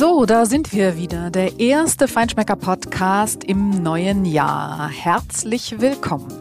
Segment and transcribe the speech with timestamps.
[0.00, 1.28] So, da sind wir wieder.
[1.28, 4.88] Der erste Feinschmecker-Podcast im neuen Jahr.
[4.88, 6.32] Herzlich willkommen.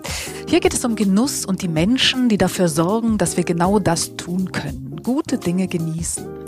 [0.47, 4.15] Hier geht es um Genuss und die Menschen, die dafür sorgen, dass wir genau das
[4.15, 5.01] tun können.
[5.03, 6.38] Gute Dinge genießen.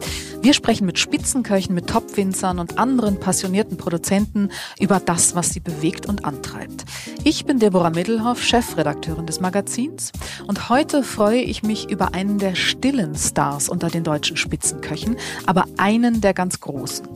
[0.42, 4.50] Wir sprechen mit Spitzenköchen, mit Topwinzern und anderen passionierten Produzenten
[4.80, 6.84] über das, was sie bewegt und antreibt.
[7.24, 10.12] Ich bin Deborah Middelhoff, Chefredakteurin des Magazins
[10.48, 15.16] und heute freue ich mich über einen der stillen Stars unter den deutschen Spitzenköchen,
[15.46, 17.08] aber einen der ganz großen.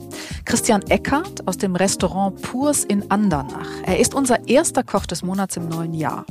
[0.44, 3.68] Christian Eckert aus dem Restaurant Purs in Andernach.
[3.84, 6.24] Er ist unser erster Koch des Monats im neuen Jahr.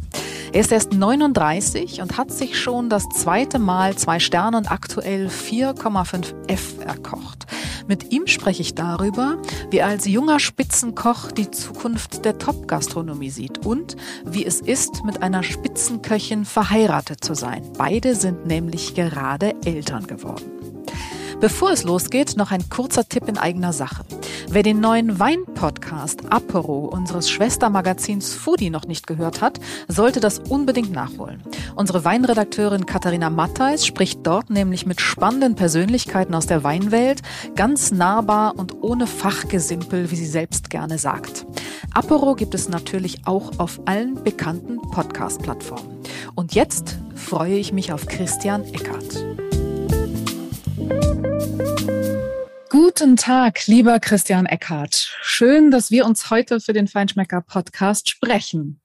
[0.56, 5.28] Er ist erst 39 und hat sich schon das zweite Mal zwei Sterne und aktuell
[5.28, 7.46] 4,5 F erkocht.
[7.88, 9.38] Mit ihm spreche ich darüber,
[9.70, 15.22] wie er als junger Spitzenkoch die Zukunft der Top-Gastronomie sieht und wie es ist, mit
[15.22, 17.64] einer Spitzenköchin verheiratet zu sein.
[17.78, 20.55] Beide sind nämlich gerade Eltern geworden.
[21.40, 24.06] Bevor es losgeht, noch ein kurzer Tipp in eigener Sache.
[24.50, 30.92] Wer den neuen Wein-Podcast Apero unseres Schwestermagazins Foodie noch nicht gehört hat, sollte das unbedingt
[30.92, 31.44] nachholen.
[31.76, 37.22] Unsere Weinredakteurin Katharina Mattheis spricht dort nämlich mit spannenden Persönlichkeiten aus der Weinwelt,
[37.56, 41.46] ganz nahbar und ohne Fachgesimpel, wie sie selbst gerne sagt.
[41.94, 46.00] Apero gibt es natürlich auch auf allen bekannten Podcast-Plattformen.
[46.36, 49.26] Und jetzt freue ich mich auf Christian Eckert.
[52.70, 55.18] Guten Tag, lieber Christian Eckhardt.
[55.22, 58.82] Schön, dass wir uns heute für den Feinschmecker Podcast sprechen.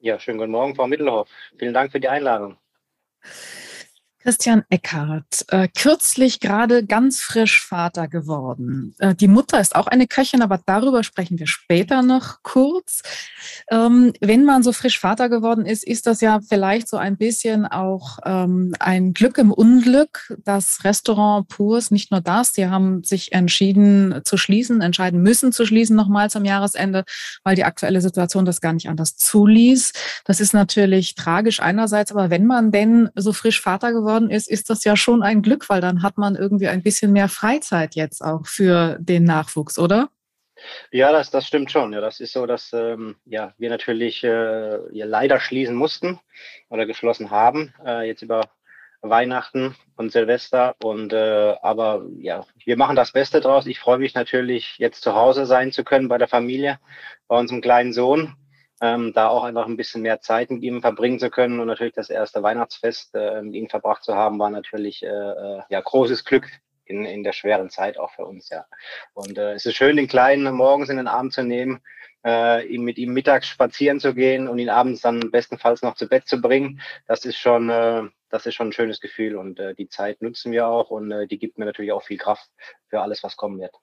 [0.00, 1.28] Ja, schönen guten Morgen, Frau Mittelhoff.
[1.58, 2.56] Vielen Dank für die Einladung.
[4.26, 8.92] Christian Eckhardt, äh, kürzlich gerade ganz frisch Vater geworden.
[8.98, 13.02] Äh, die Mutter ist auch eine Köchin, aber darüber sprechen wir später noch kurz.
[13.70, 17.66] Ähm, wenn man so frisch Vater geworden ist, ist das ja vielleicht so ein bisschen
[17.66, 20.36] auch ähm, ein Glück im Unglück.
[20.44, 25.64] Das Restaurant Purs, nicht nur das, die haben sich entschieden zu schließen, entscheiden müssen zu
[25.64, 27.04] schließen nochmal zum Jahresende,
[27.44, 29.92] weil die aktuelle Situation das gar nicht anders zuließ.
[30.24, 34.48] Das ist natürlich tragisch einerseits, aber wenn man denn so frisch Vater geworden geworden ist,
[34.48, 37.94] ist das ja schon ein Glück, weil dann hat man irgendwie ein bisschen mehr Freizeit
[37.94, 40.08] jetzt auch für den Nachwuchs, oder?
[40.90, 41.92] Ja, das, das stimmt schon.
[41.92, 46.18] Ja, das ist so, dass ähm, ja, wir natürlich äh, ja, leider schließen mussten
[46.70, 48.48] oder geschlossen haben, äh, jetzt über
[49.02, 50.74] Weihnachten und Silvester.
[50.82, 53.66] Und äh, aber ja, wir machen das Beste draus.
[53.66, 56.78] Ich freue mich natürlich, jetzt zu Hause sein zu können bei der Familie,
[57.28, 58.34] bei unserem kleinen Sohn
[58.80, 61.94] ähm, da auch einfach ein bisschen mehr Zeit mit ihm verbringen zu können und natürlich
[61.94, 66.24] das erste Weihnachtsfest äh, mit ihm verbracht zu haben, war natürlich äh, äh, ja großes
[66.24, 66.48] Glück
[66.84, 68.66] in, in der schweren Zeit auch für uns, ja.
[69.14, 71.80] Und äh, es ist schön, den Kleinen morgens in den Arm zu nehmen,
[72.24, 76.08] äh, ihm mit ihm mittags spazieren zu gehen und ihn abends dann bestenfalls noch zu
[76.08, 76.80] Bett zu bringen.
[77.06, 80.52] Das ist schon, äh, das ist schon ein schönes Gefühl und äh, die Zeit nutzen
[80.52, 82.48] wir auch und äh, die gibt mir natürlich auch viel Kraft
[82.88, 83.74] für alles, was kommen wird.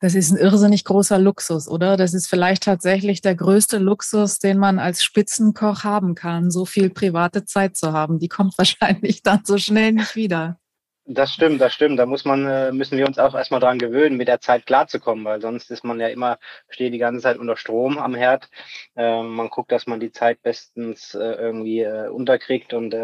[0.00, 1.96] Das ist ein irrsinnig großer Luxus, oder?
[1.96, 6.90] Das ist vielleicht tatsächlich der größte Luxus, den man als Spitzenkoch haben kann, so viel
[6.90, 8.18] private Zeit zu haben.
[8.18, 10.58] Die kommt wahrscheinlich dann so schnell nicht wieder.
[11.04, 11.98] Das stimmt, das stimmt.
[11.98, 15.24] Da muss man, äh, müssen wir uns auch erstmal dran gewöhnen, mit der Zeit klarzukommen,
[15.24, 16.38] weil sonst ist man ja immer,
[16.68, 18.48] steht die ganze Zeit unter Strom am Herd.
[18.94, 22.94] Ähm, man guckt, dass man die Zeit bestens äh, irgendwie äh, unterkriegt und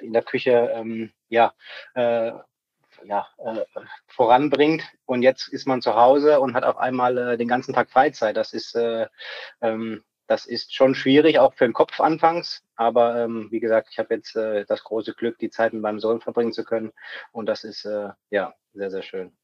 [0.00, 1.52] in der Küche, ähm, ja,
[3.04, 3.64] ja, äh,
[4.06, 4.82] voranbringt.
[5.04, 8.36] Und jetzt ist man zu Hause und hat auf einmal äh, den ganzen Tag Freizeit.
[8.36, 9.06] Das ist, äh,
[9.60, 12.64] ähm, das ist schon schwierig, auch für den Kopf anfangs.
[12.74, 16.00] Aber ähm, wie gesagt, ich habe jetzt äh, das große Glück, die Zeit mit meinem
[16.00, 16.92] Sohn verbringen zu können.
[17.32, 19.36] Und das ist äh, ja sehr, sehr schön.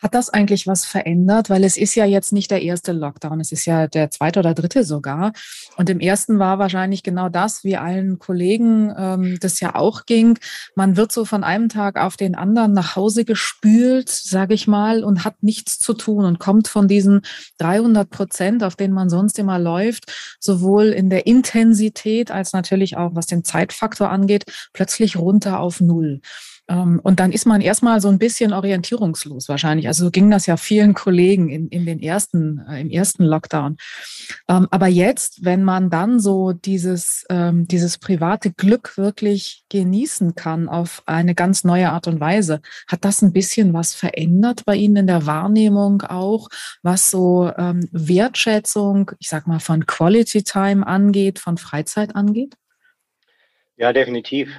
[0.00, 1.50] Hat das eigentlich was verändert?
[1.50, 4.54] Weil es ist ja jetzt nicht der erste Lockdown, es ist ja der zweite oder
[4.54, 5.32] dritte sogar.
[5.76, 10.38] Und im ersten war wahrscheinlich genau das, wie allen Kollegen ähm, das ja auch ging.
[10.76, 15.02] Man wird so von einem Tag auf den anderen nach Hause gespült, sage ich mal,
[15.02, 17.22] und hat nichts zu tun und kommt von diesen
[17.58, 23.14] 300 Prozent, auf denen man sonst immer läuft, sowohl in der Intensität als natürlich auch,
[23.14, 26.20] was den Zeitfaktor angeht, plötzlich runter auf Null.
[26.68, 29.88] Ähm, und dann ist man erstmal so ein bisschen orientierungslos wahrscheinlich.
[29.88, 33.76] Also so ging das ja vielen Kollegen in, in den ersten, äh, im ersten Lockdown.
[34.48, 40.68] Ähm, aber jetzt, wenn man dann so dieses, ähm, dieses private Glück wirklich genießen kann
[40.68, 44.96] auf eine ganz neue Art und Weise, hat das ein bisschen was verändert bei Ihnen
[44.96, 46.48] in der Wahrnehmung auch,
[46.82, 52.54] was so Wertschätzung, ich sag mal, von Quality Time angeht, von Freizeit angeht?
[53.76, 54.50] Ja, definitiv.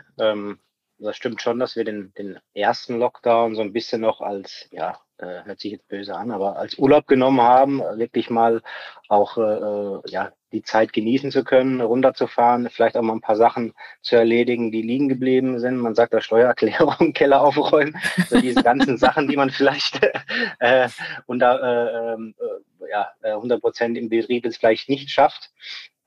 [1.00, 5.00] Das stimmt schon, dass wir den, den ersten Lockdown so ein bisschen noch als ja,
[5.18, 8.62] äh, hört sich jetzt böse an, aber als Urlaub genommen haben, wirklich mal
[9.08, 13.36] auch äh, äh, ja, die Zeit genießen zu können, runterzufahren, vielleicht auch mal ein paar
[13.36, 15.78] Sachen zu erledigen, die liegen geblieben sind.
[15.78, 17.98] Man sagt da Steuererklärung, Keller aufräumen,
[18.28, 20.02] so diese ganzen Sachen, die man vielleicht
[20.60, 20.90] äh,
[21.28, 25.52] unter äh, ähm, äh, ja, 100 Prozent im Betrieb jetzt vielleicht nicht schafft.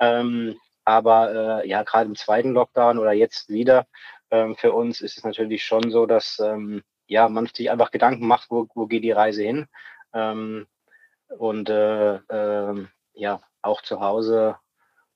[0.01, 3.87] Ähm, aber äh, ja, gerade im zweiten Lockdown oder jetzt wieder,
[4.33, 8.27] ähm, für uns ist es natürlich schon so, dass ähm, ja, man sich einfach Gedanken
[8.27, 9.67] macht, wo, wo geht die Reise hin.
[10.15, 10.67] Ähm,
[11.29, 14.57] und äh, äh, ja, auch zu Hause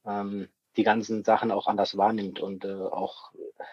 [0.07, 3.33] ähm, die ganzen Sachen auch anders wahrnimmt und äh, auch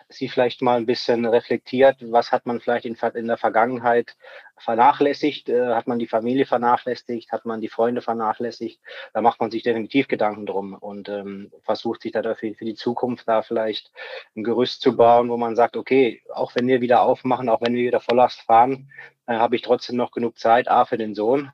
[0.09, 4.15] sie vielleicht mal ein bisschen reflektiert, was hat man vielleicht in, in der Vergangenheit
[4.57, 8.79] vernachlässigt, äh, hat man die Familie vernachlässigt, hat man die Freunde vernachlässigt,
[9.13, 12.75] da macht man sich definitiv Gedanken drum und ähm, versucht sich da dafür für die
[12.75, 13.91] Zukunft da vielleicht
[14.35, 17.73] ein Gerüst zu bauen, wo man sagt, okay, auch wenn wir wieder aufmachen, auch wenn
[17.73, 18.89] wir wieder Volllast fahren,
[19.27, 21.51] äh, habe ich trotzdem noch genug Zeit, A für den Sohn,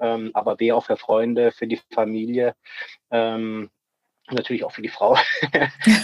[0.00, 2.54] ähm, aber B auch für Freunde, für die Familie.
[3.10, 3.70] Ähm,
[4.36, 5.16] natürlich auch für die Frau,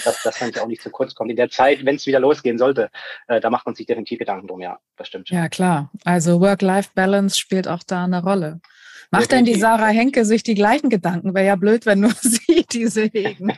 [0.04, 1.30] dass das dann auch nicht zu kurz kommt.
[1.30, 2.90] In der Zeit, wenn es wieder losgehen sollte,
[3.28, 5.30] äh, da macht man sich definitiv Gedanken drum, ja, das stimmt.
[5.30, 5.90] Ja, klar.
[6.04, 8.60] Also Work-Life-Balance spielt auch da eine Rolle.
[9.10, 11.34] Macht denn die Sarah Henke sich die gleichen Gedanken?
[11.34, 13.52] Wäre ja blöd, wenn nur sie diese hegen.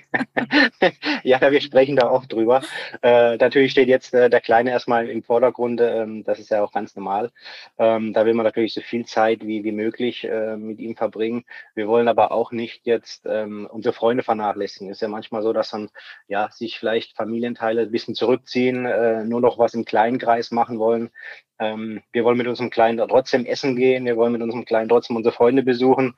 [1.22, 2.62] ja, wir sprechen da auch drüber.
[3.02, 5.81] Äh, natürlich steht jetzt äh, der Kleine erstmal im Vordergrund.
[5.81, 7.31] Ähm, das ist ja auch ganz normal.
[7.78, 11.44] Ähm, da will man natürlich so viel Zeit wie, wie möglich äh, mit ihm verbringen.
[11.75, 14.90] Wir wollen aber auch nicht jetzt ähm, unsere Freunde vernachlässigen.
[14.90, 15.90] Es ist ja manchmal so, dass dann
[16.28, 20.78] ja sich vielleicht Familienteile ein bisschen zurückziehen, äh, nur noch was im kleinen Kreis machen
[20.78, 21.10] wollen.
[21.58, 24.05] Ähm, wir wollen mit unserem Kleinen trotzdem essen gehen.
[24.05, 26.14] Wir wollen mit unserem Kleinen trotzdem unsere Freunde besuchen.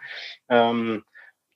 [0.49, 1.05] Ähm,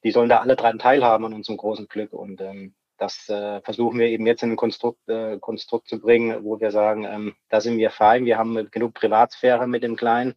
[0.05, 2.13] die sollen da alle dran teilhaben an unserem großen Glück.
[2.13, 6.45] Und ähm, das äh, versuchen wir eben jetzt in ein Konstrukt, äh, Konstrukt zu bringen,
[6.45, 8.25] wo wir sagen, ähm, da sind wir fein.
[8.25, 10.35] Wir haben genug Privatsphäre mit dem Kleinen,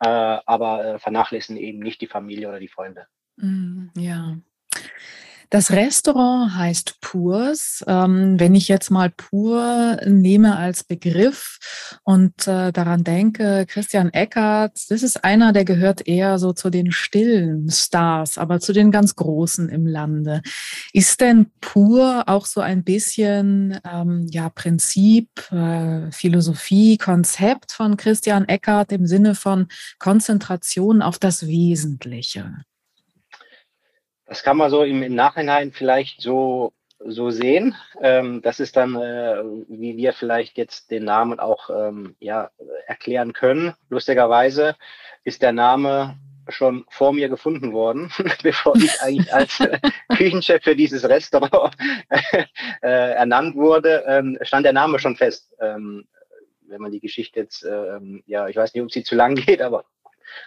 [0.00, 3.06] äh, aber äh, vernachlässigen eben nicht die Familie oder die Freunde.
[3.36, 4.36] Mm, ja.
[5.50, 7.84] Das Restaurant heißt Purs.
[7.88, 11.58] Ähm, wenn ich jetzt mal Pur nehme als Begriff
[12.04, 16.92] und äh, daran denke, Christian Eckert, das ist einer, der gehört eher so zu den
[16.92, 20.42] stillen Stars, aber zu den ganz Großen im Lande.
[20.92, 28.46] Ist denn Pur auch so ein bisschen ähm, ja Prinzip, äh, Philosophie, Konzept von Christian
[28.46, 29.66] Eckert im Sinne von
[29.98, 32.54] Konzentration auf das Wesentliche?
[34.30, 37.74] Das kann man so im, im Nachhinein vielleicht so, so sehen.
[38.00, 42.48] Ähm, das ist dann, äh, wie wir vielleicht jetzt den Namen auch ähm, ja,
[42.86, 43.74] erklären können.
[43.88, 44.76] Lustigerweise
[45.24, 46.16] ist der Name
[46.48, 48.12] schon vor mir gefunden worden,
[48.44, 49.80] bevor ich eigentlich als äh,
[50.16, 51.76] Küchenchef für dieses Restaurant
[52.08, 52.46] äh,
[52.82, 55.52] ernannt wurde, ähm, stand der Name schon fest.
[55.60, 56.06] Ähm,
[56.68, 59.60] wenn man die Geschichte jetzt, ähm, ja, ich weiß nicht, ob sie zu lang geht,
[59.60, 59.86] aber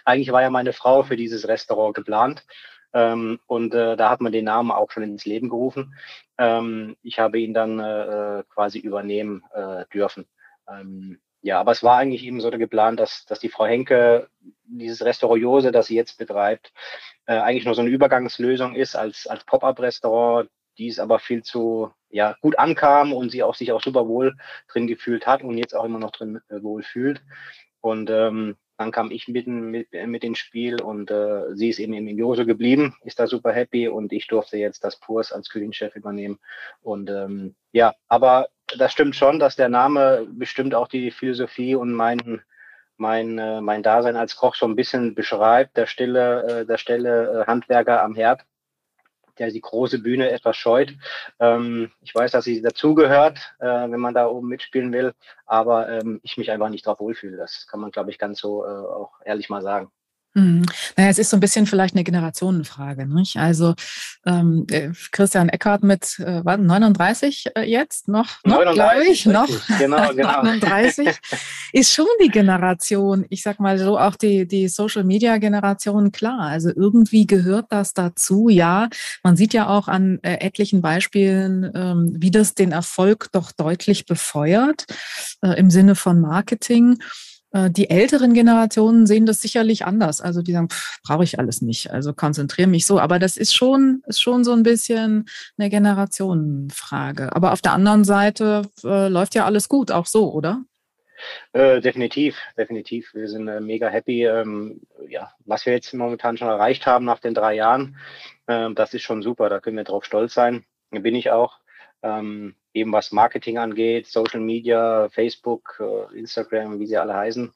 [0.06, 2.46] eigentlich war ja meine Frau für dieses Restaurant geplant.
[2.94, 5.94] Ähm, und äh, da hat man den Namen auch schon ins Leben gerufen.
[6.38, 10.26] Ähm, ich habe ihn dann äh, quasi übernehmen äh, dürfen.
[10.68, 14.28] Ähm, ja, aber es war eigentlich eben so geplant, dass, dass die Frau Henke
[14.64, 16.72] dieses Restaurant Jose, das sie jetzt betreibt,
[17.26, 20.48] äh, eigentlich nur so eine Übergangslösung ist als, als Pop-up-Restaurant,
[20.78, 24.36] die es aber viel zu ja, gut ankam und sie auch sich auch super wohl
[24.68, 27.22] drin gefühlt hat und jetzt auch immer noch drin äh, wohl fühlt.
[27.80, 31.94] Und ähm, dann kam ich mitten mit, mit ins Spiel und äh, sie ist eben
[31.94, 35.94] im Jose geblieben, ist da super happy und ich durfte jetzt das Purs als Küchenchef
[35.94, 36.38] übernehmen.
[36.82, 38.48] Und ähm, ja, aber
[38.78, 42.42] das stimmt schon, dass der Name bestimmt auch die Philosophie und mein,
[42.96, 47.42] mein, äh, mein Dasein als Koch so ein bisschen beschreibt, der stille, äh, der stille
[47.42, 48.44] äh, Handwerker am Herd
[49.38, 50.94] der die große Bühne etwas scheut.
[51.40, 55.12] Ähm, ich weiß, dass sie dazugehört, äh, wenn man da oben mitspielen will,
[55.46, 57.36] aber ähm, ich mich einfach nicht drauf wohlfühle.
[57.36, 59.90] Das kann man, glaube ich, ganz so äh, auch ehrlich mal sagen.
[60.34, 60.66] Mhm.
[60.96, 63.06] Naja, es ist so ein bisschen vielleicht eine Generationenfrage.
[63.06, 63.36] Nicht?
[63.36, 63.74] Also
[64.26, 69.48] ähm, äh, Christian Eckhardt mit äh, 39 äh, jetzt noch, noch glaube ich, noch
[69.78, 70.42] genau, genau.
[70.42, 71.08] 39
[71.72, 76.40] ist schon die Generation, ich sag mal so auch die, die Social-Media-Generation, klar.
[76.40, 78.88] Also irgendwie gehört das dazu, ja.
[79.22, 84.04] Man sieht ja auch an äh, etlichen Beispielen, ähm, wie das den Erfolg doch deutlich
[84.06, 84.86] befeuert
[85.42, 86.98] äh, im Sinne von Marketing.
[87.54, 90.20] Äh, die älteren Generationen sehen das sicherlich anders.
[90.20, 90.68] Also die sagen,
[91.06, 91.90] brauche ich alles nicht.
[91.90, 92.98] Also konzentriere mich so.
[92.98, 97.34] Aber das ist schon, ist schon so ein bisschen eine Generationenfrage.
[97.34, 100.62] Aber auf der anderen Seite äh, läuft ja alles gut, auch so, oder?
[101.52, 103.14] Äh, definitiv, definitiv.
[103.14, 104.26] Wir sind äh, mega happy.
[104.26, 107.96] Ähm, ja, was wir jetzt momentan schon erreicht haben nach den drei Jahren,
[108.48, 109.48] äh, das ist schon super.
[109.48, 110.64] Da können wir drauf stolz sein.
[110.90, 111.60] Bin ich auch.
[112.02, 117.54] Ähm, eben was Marketing angeht, Social Media, Facebook, äh, Instagram, wie sie alle heißen.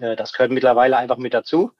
[0.00, 1.72] Äh, das gehört mittlerweile einfach mit dazu.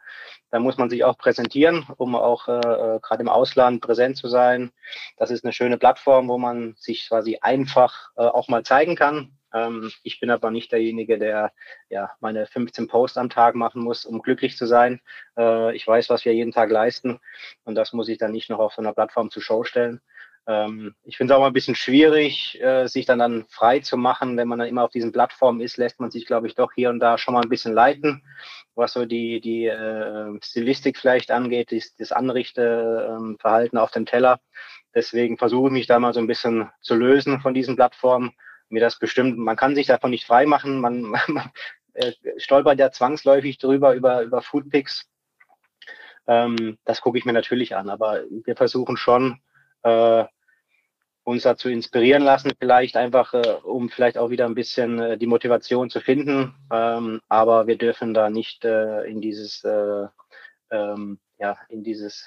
[0.51, 4.29] Da muss man sich auch präsentieren, um auch äh, äh, gerade im Ausland präsent zu
[4.29, 4.73] sein.
[5.17, 9.39] Das ist eine schöne Plattform, wo man sich quasi einfach äh, auch mal zeigen kann.
[9.53, 11.53] Ähm, ich bin aber nicht derjenige, der
[11.89, 15.01] ja meine 15 Posts am Tag machen muss, um glücklich zu sein.
[15.37, 17.21] Äh, ich weiß, was wir jeden Tag leisten
[17.65, 20.01] und das muss ich dann nicht noch auf so einer Plattform zur Show stellen.
[20.49, 23.99] Ähm, ich finde es auch mal ein bisschen schwierig, äh, sich dann, dann frei zu
[23.99, 24.39] machen.
[24.39, 26.89] Wenn man dann immer auf diesen Plattformen ist, lässt man sich, glaube ich, doch hier
[26.89, 28.25] und da schon mal ein bisschen leiten,
[28.75, 34.41] was so die, die äh, Stilistik vielleicht angeht, das, das Anrichteverhalten ähm, auf dem Teller.
[34.95, 38.33] Deswegen versuche ich mich da mal so ein bisschen zu lösen von diesen Plattformen.
[38.71, 41.51] Mir das bestimmt, man kann sich davon nicht frei machen, man, man
[41.93, 45.11] äh, stolpert ja zwangsläufig drüber über, über Foodpics.
[46.27, 49.41] Ähm, das gucke ich mir natürlich an, aber wir versuchen schon,
[49.83, 50.25] äh,
[51.29, 55.27] uns dazu inspirieren lassen, vielleicht einfach, äh, um vielleicht auch wieder ein bisschen äh, die
[55.27, 56.55] Motivation zu finden.
[56.73, 60.07] Ähm, aber wir dürfen da nicht äh, in dieses, äh,
[60.71, 62.27] ähm, ja, in dieses,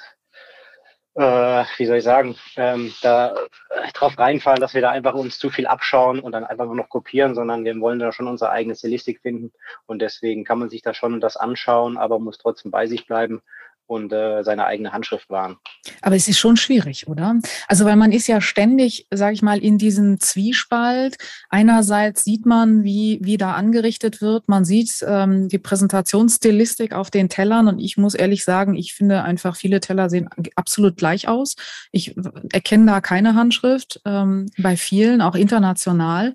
[1.15, 3.33] äh, wie soll ich sagen, ähm, da
[3.69, 6.75] äh, drauf reinfallen, dass wir da einfach uns zu viel abschauen und dann einfach nur
[6.75, 9.51] noch kopieren, sondern wir wollen da schon unsere eigene Stilistik finden.
[9.87, 13.41] Und deswegen kann man sich da schon das anschauen, aber muss trotzdem bei sich bleiben
[13.87, 15.57] und äh, seine eigene Handschrift wahren.
[16.01, 17.39] Aber es ist schon schwierig, oder?
[17.67, 21.17] Also weil man ist ja ständig, sage ich mal, in diesem Zwiespalt.
[21.49, 24.47] Einerseits sieht man, wie, wie da angerichtet wird.
[24.47, 29.23] Man sieht ähm, die Präsentationsstilistik auf den Tellern und ich muss ehrlich sagen, ich finde
[29.23, 31.55] einfach, viele Teller sehen absolut gleich aus.
[31.91, 32.15] Ich
[32.53, 36.33] erkenne da keine Handschrift ähm, bei vielen, auch international.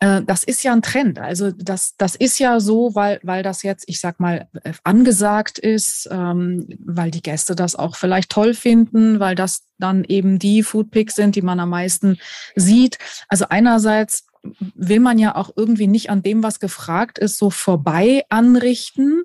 [0.00, 1.18] Äh, das ist ja ein Trend.
[1.18, 5.58] Also das, das ist ja so, weil, weil das jetzt, ich sag mal, äh, angesagt
[5.58, 10.62] ist, ähm, weil die Gäste das auch vielleicht toll finden, weil das dann eben die
[10.62, 12.18] Foodpicks sind, die man am meisten
[12.54, 12.98] sieht.
[13.28, 14.26] Also einerseits
[14.74, 19.24] will man ja auch irgendwie nicht an dem, was gefragt ist, so vorbei anrichten,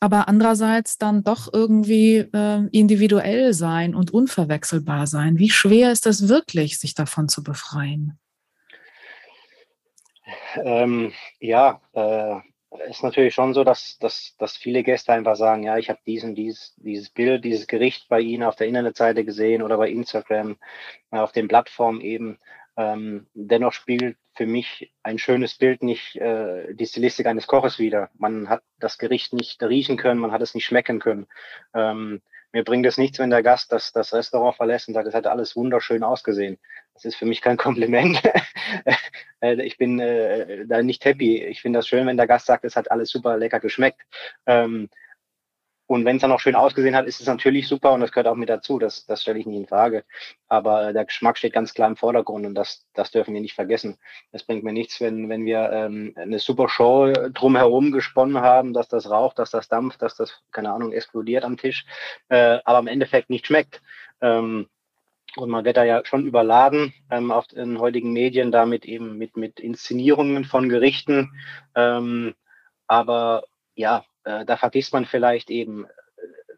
[0.00, 5.38] aber andererseits dann doch irgendwie äh, individuell sein und unverwechselbar sein.
[5.38, 8.18] Wie schwer ist das wirklich, sich davon zu befreien?
[10.56, 12.36] Ähm, ja, äh,
[12.88, 16.34] ist natürlich schon so, dass, dass, dass viele Gäste einfach sagen, ja, ich habe diesen,
[16.34, 20.56] dieses, dieses Bild, dieses Gericht bei Ihnen auf der Internetseite gesehen oder bei Instagram,
[21.10, 22.38] äh, auf den Plattformen eben.
[22.76, 28.10] Ähm, dennoch spiegelt für mich ein schönes Bild nicht äh, die Stilistik eines Koches wieder.
[28.14, 31.26] Man hat das Gericht nicht riechen können, man hat es nicht schmecken können.
[31.72, 32.20] Ähm,
[32.54, 35.26] mir bringt es nichts, wenn der Gast das, das Restaurant verlässt und sagt, es hat
[35.26, 36.56] alles wunderschön ausgesehen.
[36.94, 38.22] Das ist für mich kein Kompliment.
[39.40, 41.42] Äh, ich bin äh, da nicht happy.
[41.44, 44.00] Ich finde das schön, wenn der Gast sagt, es hat alles super lecker geschmeckt.
[44.46, 44.88] Ähm,
[45.86, 48.26] und wenn es dann auch schön ausgesehen hat, ist es natürlich super und das gehört
[48.26, 48.78] auch mit dazu.
[48.78, 50.04] Das, das stelle ich nicht in Frage.
[50.48, 53.98] Aber der Geschmack steht ganz klar im Vordergrund und das, das dürfen wir nicht vergessen.
[54.32, 58.88] Es bringt mir nichts, wenn, wenn wir ähm, eine super Show drumherum gesponnen haben, dass
[58.88, 61.84] das raucht, dass das dampft, dass das, keine Ahnung, explodiert am Tisch,
[62.28, 63.82] äh, aber im Endeffekt nicht schmeckt.
[64.22, 64.68] Ähm,
[65.36, 69.36] und man wird da ja schon überladen ähm, auf den heutigen Medien damit eben mit,
[69.36, 71.32] mit Inszenierungen von Gerichten.
[71.74, 72.34] Ähm,
[72.86, 75.88] aber ja, äh, da vergisst man vielleicht eben äh,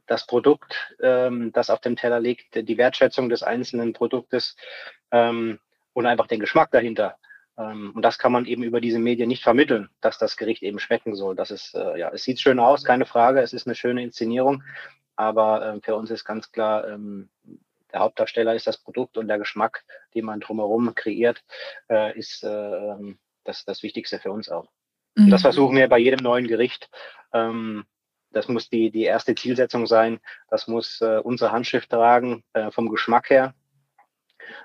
[0.07, 4.57] das Produkt, ähm, das auf dem Teller liegt, die Wertschätzung des einzelnen Produktes
[5.11, 5.59] ähm,
[5.93, 7.17] und einfach den Geschmack dahinter.
[7.59, 10.79] Ähm, und das kann man eben über diese Medien nicht vermitteln, dass das Gericht eben
[10.79, 11.35] schmecken soll.
[11.35, 14.63] Das ist, äh, ja, es sieht schön aus, keine Frage, es ist eine schöne Inszenierung,
[15.17, 17.31] aber äh, für uns ist ganz klar, ähm,
[17.93, 21.43] der Hauptdarsteller ist das Produkt und der Geschmack, den man drumherum kreiert,
[21.89, 24.69] äh, ist äh, ähm, das, das Wichtigste für uns auch.
[25.17, 25.45] Und das mhm.
[25.45, 26.91] versuchen wir bei jedem neuen Gericht.
[27.37, 27.85] Ähm,
[28.33, 30.21] das muss die, die erste Zielsetzung sein.
[30.51, 33.55] Das muss äh, unsere Handschrift tragen, äh, vom Geschmack her.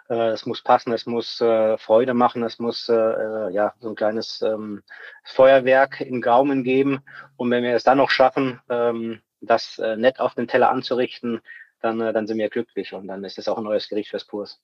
[0.09, 3.89] Äh, es muss passen, es muss äh, Freude machen, es muss äh, äh, ja so
[3.89, 4.83] ein kleines ähm,
[5.23, 6.99] Feuerwerk im Gaumen geben.
[7.37, 11.41] Und wenn wir es dann noch schaffen, ähm, das nett auf den Teller anzurichten,
[11.81, 14.61] dann, dann sind wir glücklich und dann ist es auch ein neues Gericht fürs Purs.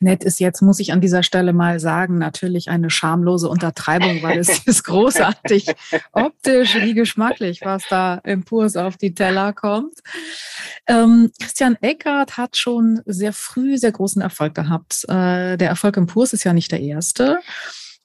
[0.00, 4.38] Nett ist jetzt, muss ich an dieser Stelle mal sagen, natürlich eine schamlose Untertreibung, weil
[4.38, 5.66] es ist großartig
[6.12, 9.98] optisch wie geschmacklich, was da im Purs auf die Teller kommt.
[10.86, 15.04] Ähm, Christian Eckert hat schon sehr früh sehr großen Erfolg gehabt.
[15.08, 17.38] Äh, der Erfolg im Purs ist ja nicht der erste.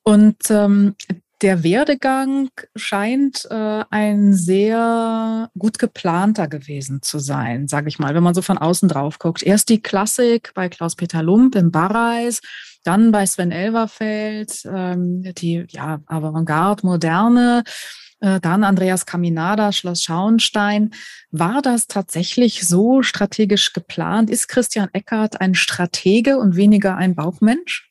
[0.04, 0.96] Und ähm,
[1.41, 8.24] der Werdegang scheint äh, ein sehr gut geplanter gewesen zu sein, sage ich mal, wenn
[8.24, 9.44] man so von außen drauf guckt.
[9.44, 12.41] Erst die Klassik bei Klaus-Peter Lump im Barreis,
[12.84, 17.63] dann bei Sven Elverfeld, ähm, die ja, Avantgarde, Moderne,
[18.20, 20.91] äh, dann Andreas Caminada, Schloss Schauenstein.
[21.29, 24.32] War das tatsächlich so strategisch geplant?
[24.32, 27.88] Ist Christian Eckert ein Stratege und weniger ein Bauchmensch?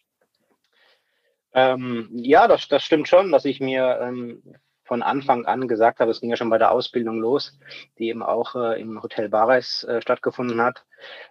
[1.57, 4.43] Ähm, ja, das, das stimmt schon, dass ich mir ähm,
[4.85, 7.59] von Anfang an gesagt habe, es ging ja schon bei der Ausbildung los,
[7.99, 10.85] die eben auch äh, im Hotel Bares äh, stattgefunden hat.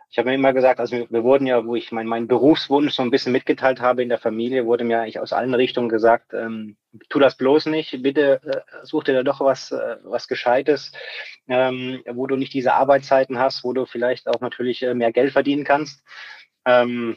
[0.10, 2.94] Ich habe mir immer gesagt, also wir, wir wurden ja, wo ich mein, meinen Berufswunsch
[2.96, 6.34] so ein bisschen mitgeteilt habe in der Familie, wurde mir eigentlich aus allen Richtungen gesagt,
[6.34, 6.76] ähm,
[7.10, 10.92] tu das bloß nicht, bitte äh, such dir da doch was, äh, was Gescheites,
[11.48, 15.34] ähm, wo du nicht diese Arbeitszeiten hast, wo du vielleicht auch natürlich äh, mehr Geld
[15.34, 16.04] verdienen kannst.
[16.66, 17.16] Ähm,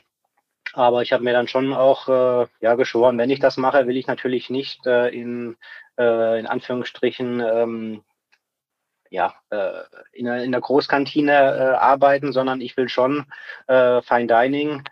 [0.75, 3.97] aber ich habe mir dann schon auch äh, ja, geschworen, wenn ich das mache, will
[3.97, 5.57] ich natürlich nicht äh, in,
[5.99, 8.03] äh, in Anführungsstrichen ähm,
[9.11, 9.83] ja, äh,
[10.13, 13.27] in, der, in der Großkantine äh, arbeiten, sondern ich will schon
[13.67, 14.85] äh, Fine Dining.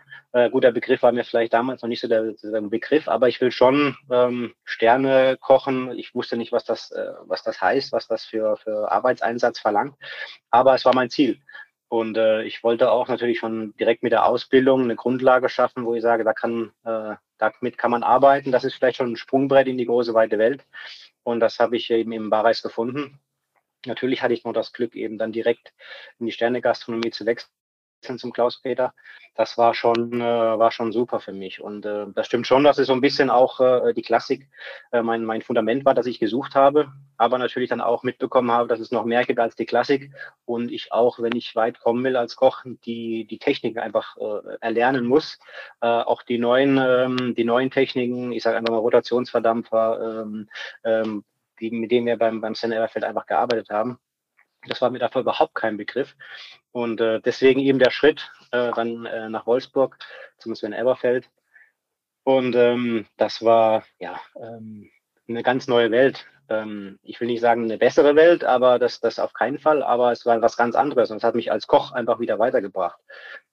[0.51, 3.49] Guter Begriff war mir vielleicht damals noch nicht so der, der Begriff, aber ich will
[3.49, 5.97] schon ähm, Sterne kochen.
[5.97, 9.95] Ich wusste nicht, was das, was das heißt, was das für, für Arbeitseinsatz verlangt.
[10.51, 11.39] Aber es war mein Ziel.
[11.89, 15.95] Und äh, ich wollte auch natürlich schon direkt mit der Ausbildung eine Grundlage schaffen, wo
[15.95, 18.51] ich sage, da kann, äh, damit kann man arbeiten.
[18.51, 20.65] Das ist vielleicht schon ein Sprungbrett in die große weite Welt.
[21.23, 23.19] Und das habe ich eben im Barreis gefunden.
[23.85, 25.73] Natürlich hatte ich noch das Glück, eben dann direkt
[26.19, 27.51] in die Sterne-Gastronomie zu wechseln
[28.17, 28.93] zum Klaus-Peter.
[29.35, 31.61] Das war schon, äh, war schon super für mich.
[31.61, 34.49] Und äh, das stimmt schon, dass es so ein bisschen auch äh, die Klassik
[34.91, 36.91] äh, mein, mein Fundament war, das ich gesucht habe.
[37.17, 40.11] Aber natürlich dann auch mitbekommen habe, dass es noch mehr gibt als die Klassik.
[40.45, 44.57] Und ich auch, wenn ich weit kommen will als Koch, die, die Techniken einfach äh,
[44.61, 45.37] erlernen muss.
[45.81, 50.49] Äh, auch die neuen, ähm, die neuen Techniken, ich sage einfach mal Rotationsverdampfer, ähm,
[50.83, 51.23] ähm,
[51.59, 53.99] die, mit denen wir beim, beim Sven Everfeld einfach gearbeitet haben.
[54.65, 56.15] Das war mir davor überhaupt kein Begriff.
[56.71, 59.97] Und äh, deswegen eben der Schritt äh, dann äh, nach Wolfsburg
[60.37, 61.29] zum Sven Everfeld.
[62.23, 64.89] Und ähm, das war ja ähm,
[65.27, 66.25] eine ganz neue Welt.
[66.49, 69.83] Ähm, ich will nicht sagen eine bessere Welt, aber das, das auf keinen Fall.
[69.83, 72.99] Aber es war was ganz anderes und es hat mich als Koch einfach wieder weitergebracht.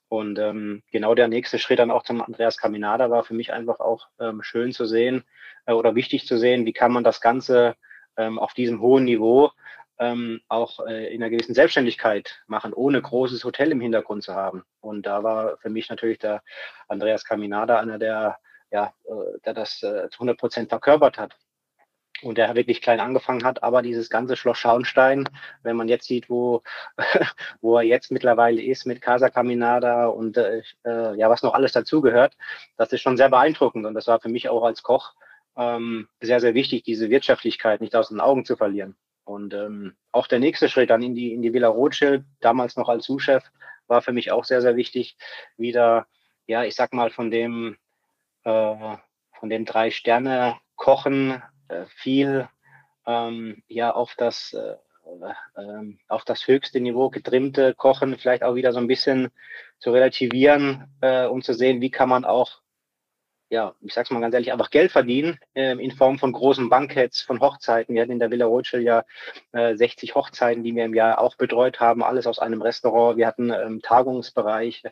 [0.08, 3.80] Und ähm, genau der nächste Schritt dann auch zum Andreas Caminada war für mich einfach
[3.80, 5.24] auch ähm, schön zu sehen
[5.66, 7.74] äh, oder wichtig zu sehen, wie kann man das Ganze
[8.16, 9.50] ähm, auf diesem hohen Niveau
[9.98, 14.64] ähm, auch äh, in einer gewissen Selbstständigkeit machen, ohne großes Hotel im Hintergrund zu haben.
[14.80, 16.42] Und da war für mich natürlich der
[16.88, 18.38] Andreas Caminada einer, der,
[18.70, 21.36] ja, äh, der das äh, zu 100 Prozent verkörpert hat.
[22.22, 25.28] Und der wirklich klein angefangen hat, aber dieses ganze Schloss Schauenstein,
[25.62, 26.62] wenn man jetzt sieht, wo,
[27.60, 31.72] wo er jetzt mittlerweile ist mit Casa Caminada und äh, äh, ja, was noch alles
[31.72, 32.36] dazugehört,
[32.76, 33.84] das ist schon sehr beeindruckend.
[33.84, 35.12] Und das war für mich auch als Koch
[35.56, 38.96] ähm, sehr, sehr wichtig, diese Wirtschaftlichkeit nicht aus den Augen zu verlieren.
[39.24, 42.88] Und ähm, auch der nächste Schritt dann in die, in die Villa Rothschild, damals noch
[42.88, 43.44] als Zuschef,
[43.86, 45.16] war für mich auch sehr, sehr wichtig.
[45.56, 46.06] Wieder,
[46.46, 47.76] ja, ich sag mal, von dem,
[48.44, 48.96] äh,
[49.38, 52.48] von dem drei Sterne Kochen äh, viel
[53.06, 54.76] ähm, ja auf das äh,
[55.56, 59.30] äh, auf das höchste Niveau getrimmte Kochen vielleicht auch wieder so ein bisschen
[59.78, 62.60] zu relativieren, äh, um zu sehen, wie kann man auch
[63.50, 67.22] ja, ich sag's mal ganz ehrlich, einfach Geld verdienen äh, in Form von großen Banketts,
[67.22, 67.94] von Hochzeiten.
[67.94, 69.04] Wir hatten in der Villa Rothschild ja
[69.52, 73.16] äh, 60 Hochzeiten, die wir im Jahr auch betreut haben, alles aus einem Restaurant.
[73.16, 74.82] Wir hatten ähm, Tagungsbereich,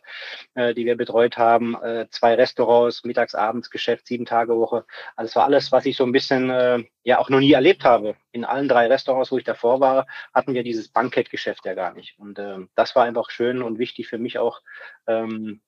[0.55, 4.85] äh, die wir betreut haben, äh, zwei Restaurants, Mittags-, Abendsgeschäft, sieben Tage Woche.
[5.17, 7.85] Also es war alles, was ich so ein bisschen äh, ja auch noch nie erlebt
[7.85, 8.17] habe.
[8.33, 12.19] In allen drei Restaurants, wo ich davor war, hatten wir dieses Bankettgeschäft ja gar nicht.
[12.19, 14.61] Und äh, das war einfach schön und wichtig für mich auch.
[15.07, 15.63] Ähm,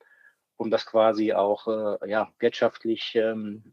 [0.56, 3.64] um das quasi auch äh, ja, wirtschaftlich ähm,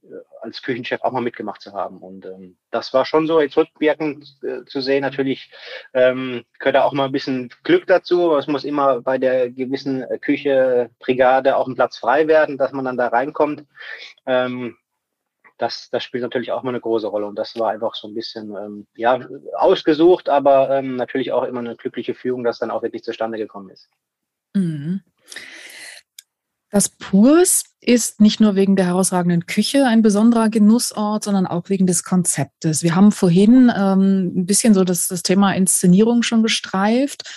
[0.41, 1.99] als Küchenchef auch mal mitgemacht zu haben.
[1.99, 5.51] Und ähm, das war schon so, jetzt rückwirkend äh, zu sehen, natürlich
[5.93, 8.35] ähm, gehört da auch mal ein bisschen Glück dazu.
[8.35, 12.85] Es muss immer bei der gewissen Küche, Brigade auch ein Platz frei werden, dass man
[12.85, 13.65] dann da reinkommt.
[14.25, 14.77] Ähm,
[15.61, 17.27] das, das spielt natürlich auch mal eine große Rolle.
[17.27, 19.19] Und das war einfach so ein bisschen ähm, ja,
[19.53, 23.69] ausgesucht, aber ähm, natürlich auch immer eine glückliche Führung, dass dann auch wirklich zustande gekommen
[23.69, 23.87] ist.
[24.55, 25.01] Mhm.
[26.71, 31.85] Das Purs ist nicht nur wegen der herausragenden Küche ein besonderer Genussort, sondern auch wegen
[31.85, 32.81] des Konzeptes.
[32.81, 37.29] Wir haben vorhin ähm, ein bisschen so das, das Thema Inszenierung schon gestreift.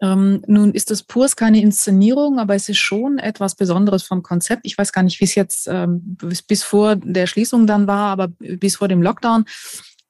[0.00, 4.62] Ähm, nun ist das Purs keine Inszenierung, aber es ist schon etwas Besonderes vom Konzept.
[4.64, 8.10] Ich weiß gar nicht, wie es jetzt ähm, bis, bis vor der Schließung dann war,
[8.10, 9.44] aber bis vor dem Lockdown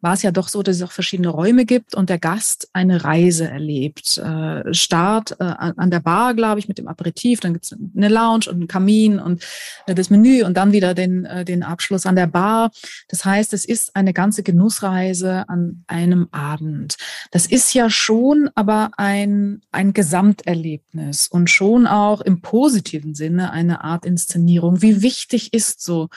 [0.01, 3.05] war es ja doch so, dass es auch verschiedene Räume gibt und der Gast eine
[3.05, 4.19] Reise erlebt.
[4.19, 8.09] Äh, Start äh, an der Bar, glaube ich, mit dem Aperitif, dann gibt es eine
[8.09, 9.45] Lounge und einen Kamin und
[9.87, 12.71] äh, das Menü und dann wieder den, äh, den Abschluss an der Bar.
[13.09, 16.97] Das heißt, es ist eine ganze Genussreise an einem Abend.
[17.33, 23.83] Das ist ja schon aber ein, ein Gesamterlebnis und schon auch im positiven Sinne eine
[23.83, 24.81] Art Inszenierung.
[24.81, 26.09] Wie wichtig ist so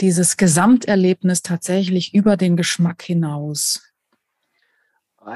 [0.00, 3.92] dieses Gesamterlebnis tatsächlich über den Geschmack hinaus?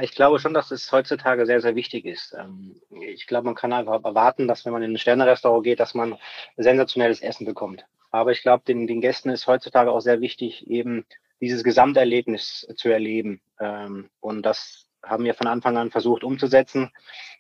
[0.01, 2.35] Ich glaube schon, dass es heutzutage sehr, sehr wichtig ist.
[2.39, 5.95] Ähm, ich glaube, man kann einfach erwarten, dass wenn man in ein Sternerestaurant geht, dass
[5.95, 6.17] man
[6.57, 7.87] sensationelles Essen bekommt.
[8.11, 11.07] Aber ich glaube, den, den Gästen ist heutzutage auch sehr wichtig, eben
[11.41, 13.41] dieses Gesamterlebnis zu erleben.
[13.61, 16.91] Ähm, und das haben wir von Anfang an versucht umzusetzen.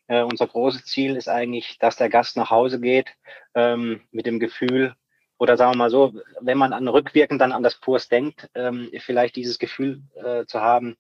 [0.07, 3.09] Äh, unser großes Ziel ist eigentlich, dass der Gast nach Hause geht
[3.55, 4.95] ähm, mit dem Gefühl,
[5.39, 8.91] oder sagen wir mal so, wenn man an rückwirkend dann an das Kurs denkt, ähm,
[8.99, 10.97] vielleicht dieses Gefühl äh, zu haben,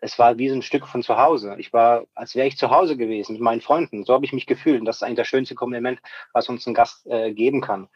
[0.00, 1.56] es war wie so ein Stück von zu Hause.
[1.58, 4.04] Ich war, als wäre ich zu Hause gewesen mit meinen Freunden.
[4.04, 4.80] So habe ich mich gefühlt.
[4.80, 6.00] Und das ist eigentlich das schönste Kompliment,
[6.32, 7.88] was uns ein Gast äh, geben kann,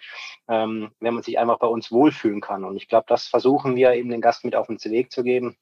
[0.48, 2.64] ähm, wenn man sich einfach bei uns wohlfühlen kann.
[2.64, 5.56] Und ich glaube, das versuchen wir eben den Gast mit auf den Weg zu geben.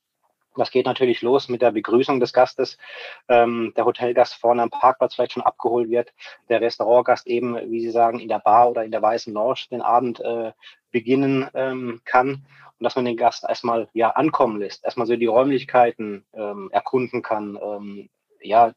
[0.57, 2.79] Das geht natürlich los mit der Begrüßung des Gastes.
[3.29, 6.13] Ähm, der Hotelgast vorne am Parkplatz vielleicht schon abgeholt wird.
[6.49, 9.83] Der Restaurantgast eben, wie Sie sagen, in der Bar oder in der Weißen Lounge den
[9.83, 10.53] Abend äh,
[10.91, 12.47] beginnen ähm, kann
[12.83, 17.23] und dass man den Gast erstmal ja ankommen lässt, erstmal so die Räumlichkeiten ähm, erkunden
[17.23, 18.11] kann, ähm,
[18.41, 18.73] ja,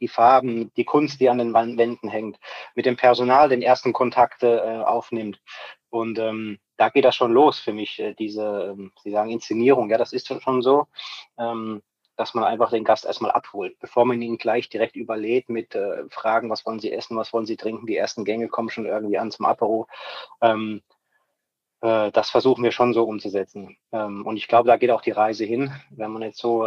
[0.00, 2.38] die Farben, die Kunst, die an den Wänden hängt,
[2.74, 5.42] mit dem Personal den ersten Kontakte äh, aufnimmt.
[5.90, 9.90] Und ähm, da geht das schon los für mich, äh, diese, ähm, Sie sagen Inszenierung,
[9.90, 10.86] ja, das ist schon so,
[11.38, 11.82] ähm,
[12.16, 16.08] dass man einfach den Gast erstmal abholt, bevor man ihn gleich direkt überlädt mit äh,
[16.08, 19.18] Fragen, was wollen Sie essen, was wollen Sie trinken, die ersten Gänge kommen schon irgendwie
[19.18, 19.88] an zum Apero.
[20.40, 20.80] Ähm,
[21.82, 23.76] äh, das versuchen wir schon so umzusetzen.
[23.90, 26.66] Und ich glaube, da geht auch die Reise hin, wenn man jetzt so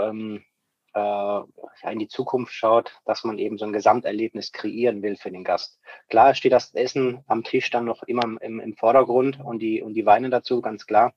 [0.93, 5.43] äh, in die Zukunft schaut, dass man eben so ein Gesamterlebnis kreieren will für den
[5.43, 5.79] Gast.
[6.09, 9.93] Klar steht das Essen am Tisch dann noch immer im, im Vordergrund und die, und
[9.93, 11.13] die Weine dazu, ganz klar.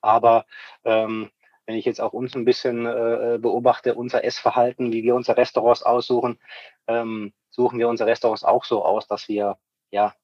[0.00, 0.46] Aber
[0.84, 1.30] ähm,
[1.66, 5.82] wenn ich jetzt auch uns ein bisschen äh, beobachte, unser Essverhalten, wie wir unsere Restaurants
[5.82, 6.38] aussuchen,
[6.86, 9.58] ähm, suchen wir unsere Restaurants auch so aus, dass wir
[9.90, 10.14] ja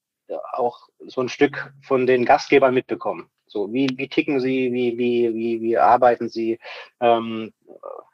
[0.52, 3.30] auch so ein Stück von den Gastgebern mitbekommen.
[3.54, 6.58] So, wie, wie ticken sie, wie, wie, wie, wie arbeiten sie?
[7.00, 7.52] Ähm,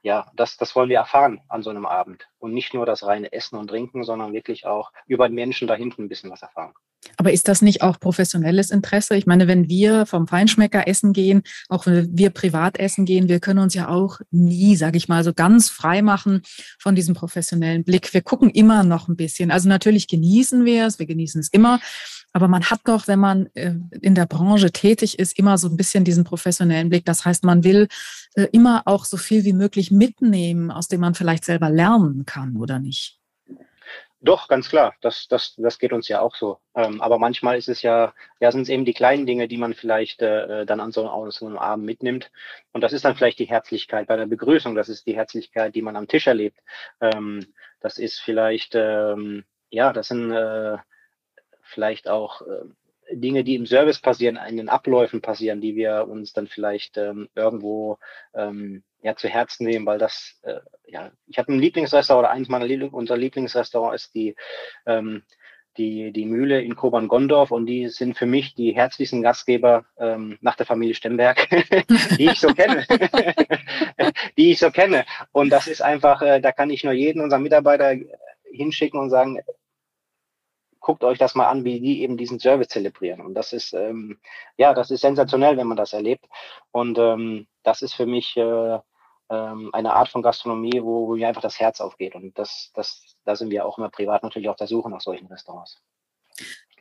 [0.02, 2.28] ja, das, das wollen wir erfahren an so einem Abend.
[2.38, 5.74] Und nicht nur das reine Essen und Trinken, sondern wirklich auch über den Menschen da
[5.74, 6.74] hinten ein bisschen was erfahren.
[7.16, 9.16] Aber ist das nicht auch professionelles Interesse?
[9.16, 13.40] Ich meine, wenn wir vom Feinschmecker essen gehen, auch wenn wir privat essen gehen, wir
[13.40, 16.42] können uns ja auch nie, sage ich mal, so ganz frei machen
[16.78, 18.12] von diesem professionellen Blick.
[18.12, 19.50] Wir gucken immer noch ein bisschen.
[19.50, 21.80] Also natürlich genießen wir es, wir genießen es immer.
[22.32, 25.76] Aber man hat doch, wenn man äh, in der Branche tätig ist, immer so ein
[25.76, 27.04] bisschen diesen professionellen Blick.
[27.04, 27.88] Das heißt, man will
[28.34, 32.56] äh, immer auch so viel wie möglich mitnehmen, aus dem man vielleicht selber lernen kann,
[32.56, 33.20] oder nicht?
[34.22, 34.94] Doch, ganz klar.
[35.00, 36.58] Das, das, das geht uns ja auch so.
[36.74, 39.72] Ähm, aber manchmal ist es ja, ja, sind es eben die kleinen Dinge, die man
[39.72, 42.30] vielleicht äh, dann an so, an so einem Abend mitnimmt.
[42.72, 44.74] Und das ist dann vielleicht die Herzlichkeit bei der Begrüßung.
[44.74, 46.58] Das ist die Herzlichkeit, die man am Tisch erlebt.
[47.00, 47.46] Ähm,
[47.80, 50.76] das ist vielleicht, ähm, ja, das sind äh,
[51.70, 52.64] vielleicht auch äh,
[53.12, 57.28] Dinge, die im Service passieren, in den Abläufen passieren, die wir uns dann vielleicht ähm,
[57.34, 57.98] irgendwo
[58.34, 62.48] ähm, ja, zu Herzen nehmen, weil das, äh, ja, ich habe ein Lieblingsrestaurant oder eins
[62.48, 64.36] meiner Liebling, unser Lieblingsrestaurant ist die,
[64.86, 65.22] ähm,
[65.76, 70.56] die, die Mühle in Kobern-Gondorf und die sind für mich die herzlichsten Gastgeber ähm, nach
[70.56, 71.48] der Familie Stemberg,
[72.18, 72.86] die ich so kenne.
[74.36, 75.04] die ich so kenne.
[75.32, 77.94] Und das ist einfach, äh, da kann ich nur jeden unserer Mitarbeiter
[78.52, 79.40] hinschicken und sagen,
[80.80, 83.20] guckt euch das mal an, wie die eben diesen Service zelebrieren.
[83.20, 84.18] Und das ist, ähm,
[84.56, 86.26] ja, das ist sensationell, wenn man das erlebt.
[86.72, 88.78] Und ähm, das ist für mich äh,
[89.30, 92.14] ähm, eine Art von Gastronomie, wo, wo mir einfach das Herz aufgeht.
[92.14, 95.26] Und das, das, da sind wir auch immer privat natürlich auf der Suche nach solchen
[95.26, 95.80] Restaurants.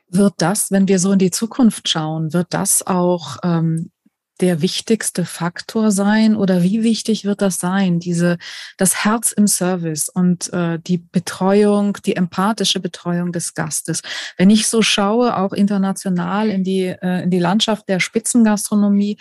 [0.08, 3.92] Wird das, wenn wir so in die Zukunft schauen, wird das auch ähm,
[4.40, 8.38] der wichtigste Faktor sein oder wie wichtig wird das sein, diese,
[8.76, 14.02] das Herz im Service und äh, die Betreuung, die empathische Betreuung des Gastes.
[14.36, 19.18] Wenn ich so schaue, auch international in die, äh, in die Landschaft der Spitzengastronomie,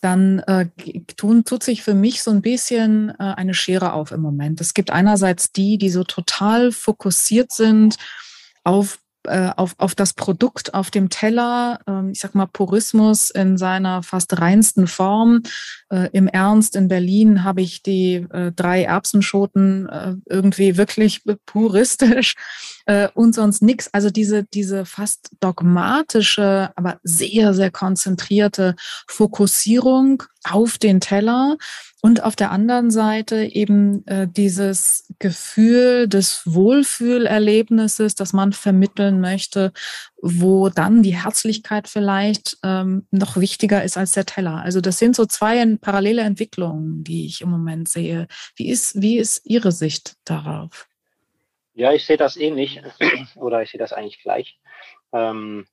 [0.00, 0.66] dann äh,
[1.16, 4.60] tun, tut sich für mich so ein bisschen äh, eine Schere auf im Moment.
[4.60, 7.96] Es gibt einerseits die, die so total fokussiert sind
[8.64, 13.58] auf äh, auf, auf das Produkt auf dem Teller, ähm, ich sag mal Purismus in
[13.58, 15.42] seiner fast reinsten Form.
[15.90, 22.34] Äh, Im Ernst, in Berlin habe ich die äh, drei Erbsenschoten äh, irgendwie wirklich puristisch
[22.86, 23.92] äh, und sonst nichts.
[23.92, 28.74] Also diese, diese fast dogmatische, aber sehr, sehr konzentrierte
[29.06, 31.56] Fokussierung auf den Teller
[32.02, 39.72] und auf der anderen Seite eben äh, dieses Gefühl des Wohlfühlerlebnisses, das man vermitteln möchte,
[40.22, 44.62] wo dann die Herzlichkeit vielleicht ähm, noch wichtiger ist als der Teller.
[44.62, 48.28] Also das sind so zwei parallele Entwicklungen, die ich im Moment sehe.
[48.56, 50.88] Wie ist, wie ist Ihre Sicht darauf?
[51.74, 52.80] Ja, ich sehe das ähnlich
[53.36, 54.58] oder ich sehe das eigentlich gleich.
[55.12, 55.66] Ähm,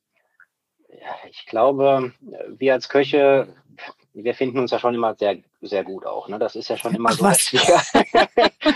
[0.89, 2.13] ja, ich glaube,
[2.57, 3.53] wir als Köche
[4.23, 6.27] wir finden uns ja schon immer sehr, sehr gut auch.
[6.27, 6.39] Ne?
[6.39, 7.59] Das ist ja schon immer Ach, so, dass wir,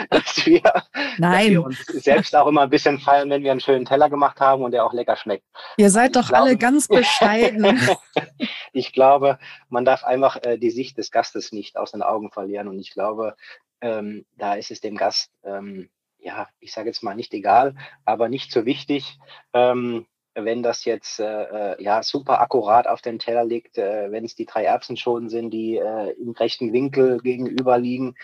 [0.10, 3.86] dass, wir, dass wir uns selbst auch immer ein bisschen feiern, wenn wir einen schönen
[3.86, 5.46] Teller gemacht haben und der auch lecker schmeckt.
[5.78, 7.80] Ihr seid doch glaube, alle ganz bescheiden.
[8.72, 12.68] ich glaube, man darf einfach äh, die Sicht des Gastes nicht aus den Augen verlieren.
[12.68, 13.36] Und ich glaube,
[13.82, 17.76] ähm, da ist es dem Gast, ähm, ja, ich sage jetzt mal nicht egal,
[18.06, 19.18] aber nicht so wichtig,
[19.54, 24.26] ähm, wenn das jetzt äh, äh, ja super akkurat auf den Teller liegt, äh, wenn
[24.26, 28.16] es die drei Erbsenschoten sind, die äh, im rechten Winkel gegenüber liegen.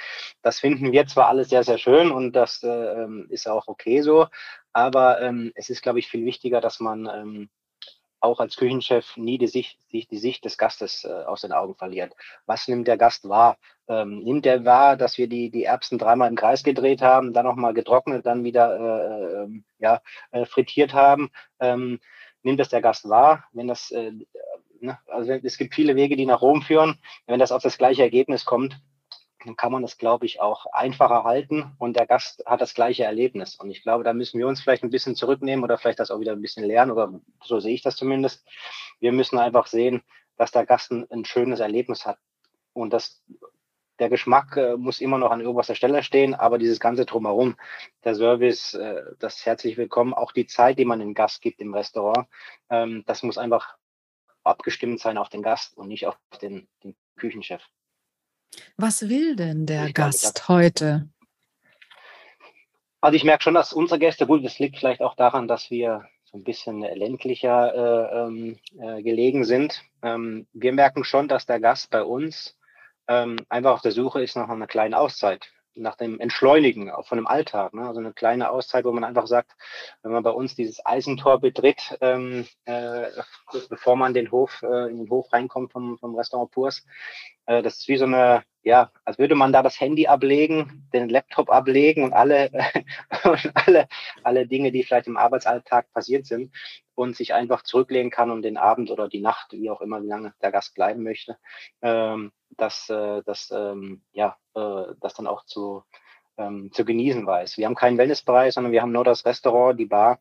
[0.41, 4.01] Das finden wir zwar alles sehr, sehr schön und das äh, ähm, ist auch okay
[4.01, 4.27] so,
[4.73, 7.49] aber ähm, es ist, glaube ich, viel wichtiger, dass man ähm,
[8.27, 12.13] auch als Küchenchef nie die Sicht, die, Sicht des Gastes äh, aus den Augen verliert.
[12.45, 13.57] Was nimmt der Gast wahr?
[13.87, 17.45] Ähm, nimmt er wahr, dass wir die, die Erbsen dreimal im Kreis gedreht haben, dann
[17.45, 21.29] nochmal getrocknet, dann wieder äh, äh, ja, äh, frittiert haben?
[21.59, 21.99] Ähm,
[22.43, 23.45] nimmt das der Gast wahr?
[23.53, 24.11] Wenn das, äh,
[24.81, 24.99] ne?
[25.07, 26.99] also es gibt viele Wege, die nach Rom führen.
[27.25, 28.79] Wenn das auf das gleiche Ergebnis kommt,
[29.55, 33.55] kann man das, glaube ich, auch einfacher halten und der Gast hat das gleiche Erlebnis.
[33.55, 36.19] Und ich glaube, da müssen wir uns vielleicht ein bisschen zurücknehmen oder vielleicht das auch
[36.19, 38.45] wieder ein bisschen lernen oder so sehe ich das zumindest.
[38.99, 40.01] Wir müssen einfach sehen,
[40.37, 42.17] dass der Gast ein, ein schönes Erlebnis hat
[42.73, 43.23] und das
[43.99, 47.55] der Geschmack äh, muss immer noch an oberster Stelle stehen, aber dieses ganze drumherum,
[48.03, 51.73] der Service, äh, das herzlich willkommen, auch die Zeit, die man dem Gast gibt im
[51.73, 52.27] Restaurant,
[52.69, 53.75] ähm, das muss einfach
[54.43, 57.63] abgestimmt sein auf den Gast und nicht auf den, den Küchenchef.
[58.77, 61.09] Was will denn der ich Gast glaube, heute?
[63.01, 66.05] Also ich merke schon, dass unsere Gäste, gut, das liegt vielleicht auch daran, dass wir
[66.25, 69.83] so ein bisschen ländlicher äh, ähm, äh, gelegen sind.
[70.01, 72.57] Ähm, wir merken schon, dass der Gast bei uns
[73.07, 77.17] ähm, einfach auf der Suche ist nach einer kleinen Auszeit nach dem Entschleunigen auch von
[77.17, 77.73] dem Alltag.
[77.73, 77.87] Ne?
[77.87, 79.51] Also eine kleine Auszeit, wo man einfach sagt,
[80.03, 83.07] wenn man bei uns dieses Eisentor betritt, ähm, äh,
[83.69, 86.85] bevor man den Hof, äh, in den Hof reinkommt vom, vom Restaurant Purs,
[87.45, 91.09] äh, das ist wie so eine, ja, als würde man da das Handy ablegen, den
[91.09, 92.49] Laptop ablegen und alle,
[93.23, 93.87] und alle,
[94.23, 96.51] alle Dinge, die vielleicht im Arbeitsalltag passiert sind
[96.97, 100.07] und sich einfach zurücklehnen kann und den Abend oder die Nacht, wie auch immer, wie
[100.07, 101.37] lange der Gast bleiben möchte,
[101.83, 105.83] ähm, dass, äh, dass, ähm, ja, äh, das dann auch zu,
[106.37, 107.57] ähm, zu genießen weiß.
[107.57, 110.19] Wir haben keinen Wellnessbereich, sondern wir haben nur das Restaurant, die Bar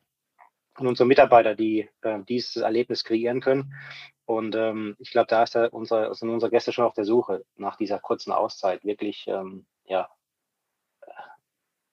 [0.78, 3.72] und unsere Mitarbeiter, die äh, dieses Erlebnis kreieren können.
[4.26, 7.46] Und ähm, ich glaube, da ist da unsere, sind unsere Gäste schon auf der Suche
[7.56, 10.10] nach dieser kurzen Auszeit, wirklich ähm, ja,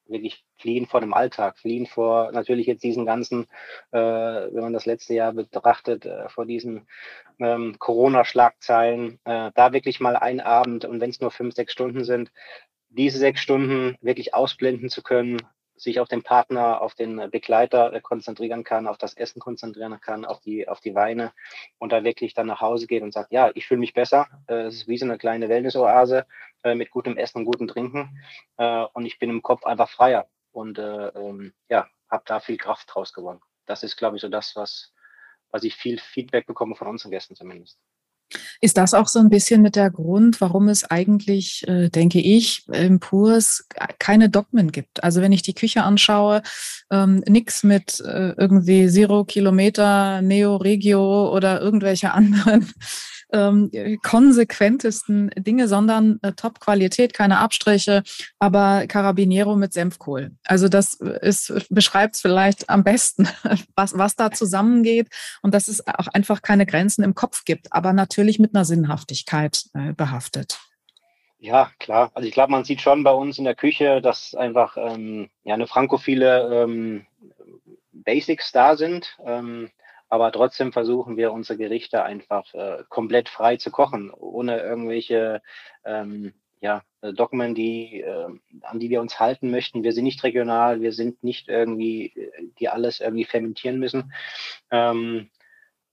[0.08, 3.48] wirklich fliehen vor dem Alltag, fliehen vor natürlich jetzt diesen ganzen,
[3.92, 6.88] äh, wenn man das letzte Jahr betrachtet, äh, vor diesen
[7.40, 12.04] ähm, Corona-Schlagzeilen, äh, da wirklich mal ein Abend und wenn es nur fünf, sechs Stunden
[12.04, 12.32] sind,
[12.90, 15.42] diese sechs Stunden wirklich ausblenden zu können,
[15.84, 20.40] sich auf den Partner, auf den Begleiter konzentrieren kann, auf das Essen konzentrieren kann, auf
[20.40, 21.34] die, auf die Weine
[21.78, 24.28] und da wirklich dann nach Hause geht und sagt, ja, ich fühle mich besser.
[24.48, 26.26] Äh, es ist wie so eine kleine Wellness-Oase
[26.64, 28.20] äh, mit gutem Essen und gutem Trinken
[28.58, 32.90] äh, und ich bin im Kopf einfach freier und ähm, ja, habe da viel Kraft
[32.94, 33.42] draus gewonnen.
[33.66, 34.94] Das ist, glaube ich, so das, was,
[35.50, 37.80] was ich viel Feedback bekomme von unseren Gästen zumindest.
[38.62, 42.66] Ist das auch so ein bisschen mit der Grund, warum es eigentlich, äh, denke ich,
[42.72, 43.68] im Purs
[44.00, 45.04] keine Dogmen gibt?
[45.04, 46.42] Also wenn ich die Küche anschaue,
[46.92, 52.72] ähm, nichts mit äh, irgendwie Zero Kilometer, Neo Regio oder irgendwelche anderen
[53.34, 53.72] ähm,
[54.04, 58.04] konsequentesten Dinge, sondern äh, Top-Qualität, keine Abstriche,
[58.40, 60.32] aber Carabiniero mit Senfkohl.
[60.46, 63.28] Also das ist, beschreibt vielleicht am besten,
[63.76, 65.08] was, was da zusammengeht
[65.42, 69.66] und dass es auch einfach keine Grenzen im Kopf gibt, aber natürlich mit einer Sinnhaftigkeit
[69.74, 70.60] äh, behaftet.
[71.40, 72.10] Ja, klar.
[72.14, 75.56] Also ich glaube, man sieht schon bei uns in der Küche, dass einfach ähm, ja
[75.56, 77.06] eine frankophile ähm,
[77.92, 79.18] Basics da sind.
[79.26, 79.70] Ähm,
[80.14, 85.42] aber trotzdem versuchen wir unsere Gerichte einfach äh, komplett frei zu kochen, ohne irgendwelche
[85.84, 88.28] ähm, ja, Dogmen, die, äh,
[88.62, 89.84] an die wir uns halten möchten.
[89.84, 92.14] Wir sind nicht regional, wir sind nicht irgendwie,
[92.60, 94.14] die alles irgendwie fermentieren müssen,
[94.70, 95.32] ähm,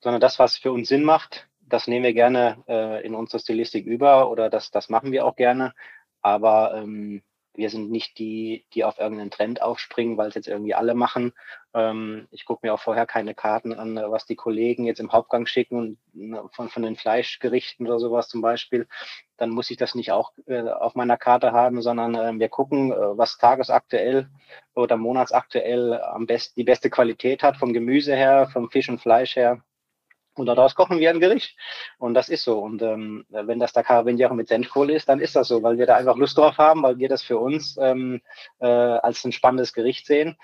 [0.01, 3.87] sondern das, was für uns Sinn macht, das nehmen wir gerne äh, in unsere Stilistik
[3.87, 5.73] über oder das, das machen wir auch gerne.
[6.21, 7.23] Aber ähm,
[7.55, 11.33] wir sind nicht die, die auf irgendeinen Trend aufspringen, weil es jetzt irgendwie alle machen.
[11.75, 15.47] Ähm, ich gucke mir auch vorher keine Karten an, was die Kollegen jetzt im Hauptgang
[15.47, 18.87] schicken ne, von, von den Fleischgerichten oder sowas zum Beispiel.
[19.37, 22.93] Dann muss ich das nicht auch äh, auf meiner Karte haben, sondern äh, wir gucken,
[22.93, 24.29] äh, was tagesaktuell
[24.75, 29.37] oder monatsaktuell am besten die beste Qualität hat, vom Gemüse her, vom Fisch und Fleisch
[29.37, 29.63] her
[30.35, 31.57] und daraus kochen wir ein Gericht.
[31.99, 32.61] Und das ist so.
[32.61, 35.87] Und ähm, wenn das der Carabiniero mit Senfkohle ist, dann ist das so, weil wir
[35.87, 38.21] da einfach Lust drauf haben, weil wir das für uns ähm,
[38.61, 40.37] äh, als ein spannendes Gericht sehen.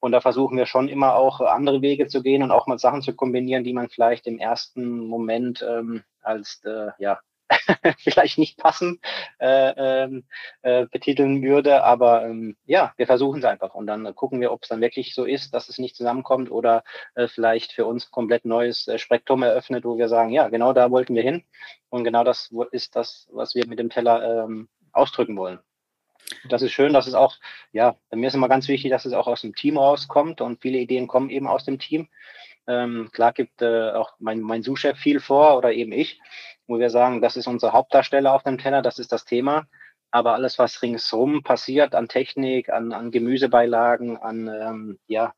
[0.00, 3.02] Und da versuchen wir schon immer auch andere Wege zu gehen und auch mal Sachen
[3.02, 7.20] zu kombinieren, die man vielleicht im ersten Moment ähm, als äh, ja,
[7.98, 9.00] vielleicht nicht passend
[9.38, 10.24] äh, ähm,
[10.62, 11.84] äh, betiteln würde.
[11.84, 15.14] Aber ähm, ja, wir versuchen es einfach und dann gucken wir, ob es dann wirklich
[15.14, 16.84] so ist, dass es nicht zusammenkommt oder
[17.14, 20.90] äh, vielleicht für uns komplett neues äh, Spektrum eröffnet, wo wir sagen, ja, genau da
[20.90, 21.44] wollten wir hin
[21.88, 25.60] und genau das ist das, was wir mit dem Teller ähm, ausdrücken wollen.
[26.48, 27.36] Das ist schön, dass es auch,
[27.72, 30.78] ja, mir ist immer ganz wichtig, dass es auch aus dem Team rauskommt und viele
[30.78, 32.08] Ideen kommen eben aus dem Team.
[32.66, 36.20] Ähm, klar gibt äh, auch mein, mein Sous-Chef viel vor oder eben ich,
[36.66, 39.66] wo wir sagen, das ist unser Hauptdarsteller auf dem Teller, das ist das Thema.
[40.10, 45.32] Aber alles, was ringsherum passiert an Technik, an, an Gemüsebeilagen, an, ähm, ja,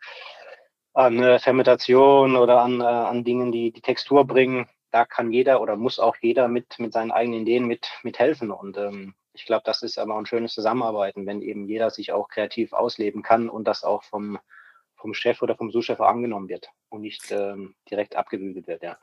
[0.94, 5.60] an äh, Fermentation oder an, äh, an Dingen, die die Textur bringen, da kann jeder
[5.60, 8.52] oder muss auch jeder mit, mit seinen eigenen Ideen mit, mit helfen.
[8.52, 12.28] Und ähm, ich glaube, das ist aber ein schönes Zusammenarbeiten, wenn eben jeder sich auch
[12.28, 14.38] kreativ ausleben kann und das auch vom,
[14.94, 18.96] vom Chef oder vom Sous-Chef angenommen wird und nicht ähm, direkt abgebügelt wird, ja.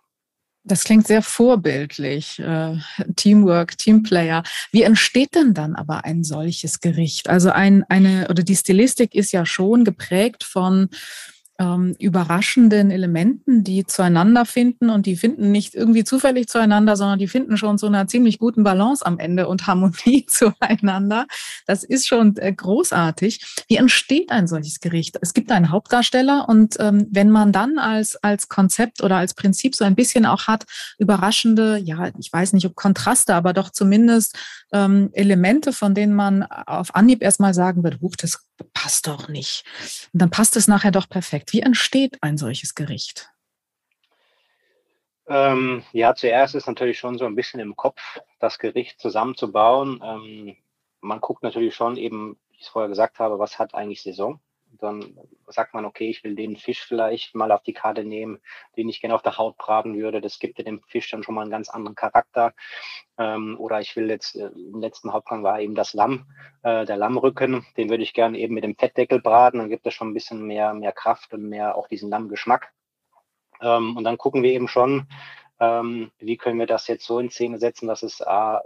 [0.64, 2.40] Das klingt sehr vorbildlich.
[2.40, 2.78] Äh,
[3.16, 4.44] Teamwork, Teamplayer.
[4.72, 7.30] Wie entsteht denn dann aber ein solches Gericht?
[7.30, 10.90] Also ein, eine, oder die Stilistik ist ja schon geprägt von
[11.62, 17.28] ähm, überraschenden Elementen, die zueinander finden und die finden nicht irgendwie zufällig zueinander, sondern die
[17.28, 21.28] finden schon so einer ziemlich guten Balance am Ende und Harmonie zueinander.
[21.68, 23.64] Das ist schon äh, großartig.
[23.68, 25.20] Wie entsteht ein solches Gericht?
[25.22, 29.76] Es gibt einen Hauptdarsteller und ähm, wenn man dann als, als Konzept oder als Prinzip
[29.76, 30.66] so ein bisschen auch hat,
[30.98, 34.36] überraschende, ja, ich weiß nicht, ob Kontraste, aber doch zumindest
[34.74, 39.64] ähm, Elemente, von denen man auf Anhieb erstmal sagen wird, huch, das passt doch nicht.
[40.14, 41.51] Und dann passt es nachher doch perfekt.
[41.52, 43.30] Wie entsteht ein solches Gericht?
[45.28, 50.02] Ähm, ja, zuerst ist natürlich schon so ein bisschen im Kopf, das Gericht zusammenzubauen.
[50.04, 50.58] Ähm,
[51.02, 54.40] man guckt natürlich schon eben, wie ich es vorher gesagt habe, was hat eigentlich Saison
[54.82, 55.18] dann
[55.48, 58.40] sagt man, okay, ich will den Fisch vielleicht mal auf die Karte nehmen,
[58.78, 60.22] den ich gerne auf der Haut braten würde.
[60.22, 62.54] Das gibt dem Fisch dann schon mal einen ganz anderen Charakter.
[63.18, 66.26] Ähm, oder ich will jetzt, äh, im letzten Hauptgang war eben das Lamm,
[66.64, 69.60] äh, der Lammrücken, den würde ich gerne eben mit dem Fettdeckel braten.
[69.60, 72.74] Dann gibt es schon ein bisschen mehr, mehr Kraft und mehr auch diesen Lammgeschmack.
[73.62, 75.08] Ähm, und dann gucken wir eben schon,
[75.60, 78.58] ähm, wie können wir das jetzt so in Szene setzen, dass es äh,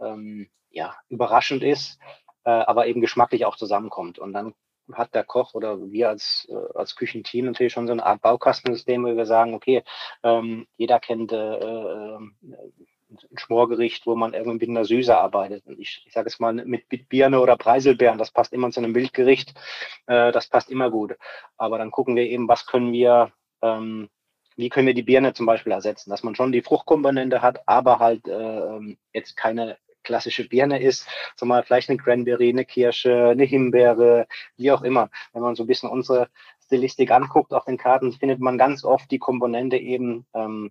[0.00, 1.98] ähm, ja, überraschend ist,
[2.44, 4.18] äh, aber eben geschmacklich auch zusammenkommt.
[4.18, 4.54] Und dann
[4.94, 9.04] hat der Koch oder wir als, äh, als Küchenteam natürlich schon so eine Art Baukastensystem,
[9.04, 9.82] wo wir sagen, okay,
[10.22, 12.18] ähm, jeder kennt äh, äh,
[13.10, 15.64] ein Schmorgericht, wo man irgendwie mit einer Süße arbeitet.
[15.78, 19.54] Ich, ich sage es mal mit, Birne oder Preiselbeeren, das passt immer zu einem Wildgericht,
[20.06, 21.16] äh, das passt immer gut.
[21.56, 24.08] Aber dann gucken wir eben, was können wir, ähm,
[24.56, 27.98] wie können wir die Birne zum Beispiel ersetzen, dass man schon die Fruchtkomponente hat, aber
[27.98, 33.44] halt äh, ähm, jetzt keine klassische Birne ist, zumal vielleicht eine Cranberry, eine Kirsche, eine
[33.44, 35.10] Himbeere, wie auch immer.
[35.32, 36.28] Wenn man so ein bisschen unsere
[36.64, 40.70] Stilistik anguckt auf den Karten, findet man ganz oft die Komponente eben ähm,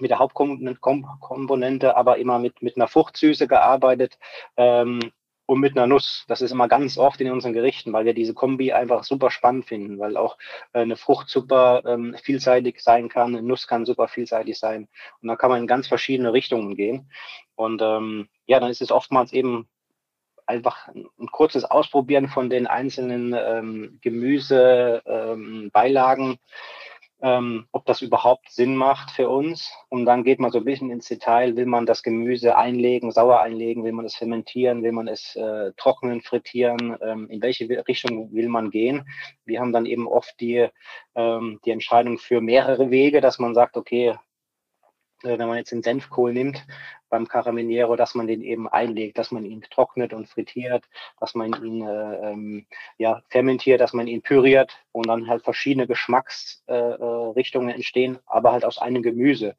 [0.00, 4.18] mit der Hauptkomponente, aber immer mit, mit einer Fruchtsüße gearbeitet.
[4.56, 5.12] Ähm,
[5.48, 6.26] und mit einer Nuss.
[6.28, 9.64] Das ist immer ganz oft in unseren Gerichten, weil wir diese Kombi einfach super spannend
[9.64, 10.36] finden, weil auch
[10.74, 14.88] äh, eine Frucht super ähm, vielseitig sein kann, eine Nuss kann super vielseitig sein.
[15.22, 17.10] Und da kann man in ganz verschiedene Richtungen gehen.
[17.54, 19.68] Und ähm, ja, dann ist es oftmals eben
[20.46, 26.30] einfach ein, kurzes Ausprobieren von den einzelnen ähm, Gemüsebeilagen.
[26.30, 26.38] Ähm,
[27.20, 29.72] ähm, ob das überhaupt Sinn macht für uns.
[29.88, 31.56] Und dann geht man so ein bisschen ins Detail.
[31.56, 33.84] Will man das Gemüse einlegen, sauer einlegen?
[33.84, 34.82] Will man es fermentieren?
[34.82, 36.96] Will man es äh, trocknen, frittieren?
[37.02, 39.04] Ähm, in welche Richtung will man gehen?
[39.44, 40.68] Wir haben dann eben oft die,
[41.16, 44.14] ähm, die Entscheidung für mehrere Wege, dass man sagt, okay,
[45.22, 46.64] wenn man jetzt den Senfkohl nimmt
[47.08, 50.84] beim Carabiniero, dass man den eben einlegt, dass man ihn trocknet und frittiert,
[51.18, 52.66] dass man ihn äh, ähm,
[52.98, 58.64] ja, fermentiert, dass man ihn püriert und dann halt verschiedene Geschmacksrichtungen äh, entstehen, aber halt
[58.64, 59.56] aus einem Gemüse.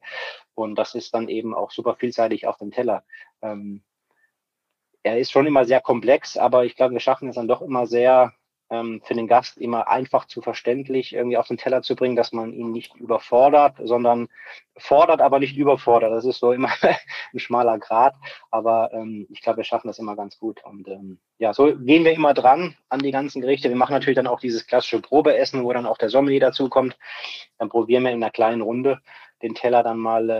[0.54, 3.04] Und das ist dann eben auch super vielseitig auf dem Teller.
[3.42, 3.82] Ähm,
[5.02, 7.86] er ist schon immer sehr komplex, aber ich glaube, wir schaffen es dann doch immer
[7.86, 8.34] sehr
[8.70, 12.32] ähm, für den Gast immer einfach zu verständlich irgendwie auf den Teller zu bringen, dass
[12.32, 14.28] man ihn nicht überfordert, sondern
[14.76, 16.12] fordert, aber nicht überfordert.
[16.12, 16.70] Das ist so immer
[17.32, 18.14] ein schmaler Grad,
[18.50, 20.64] aber ähm, ich glaube, wir schaffen das immer ganz gut.
[20.64, 23.68] Und ähm, ja, so gehen wir immer dran an die ganzen Gerichte.
[23.68, 26.96] Wir machen natürlich dann auch dieses klassische Probeessen, wo dann auch der Sommelier dazukommt.
[27.58, 29.00] Dann probieren wir in einer kleinen Runde
[29.42, 30.30] den Teller dann mal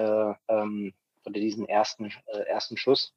[0.48, 0.92] äh, ähm,
[1.24, 3.14] oder diesen ersten, äh, ersten Schuss.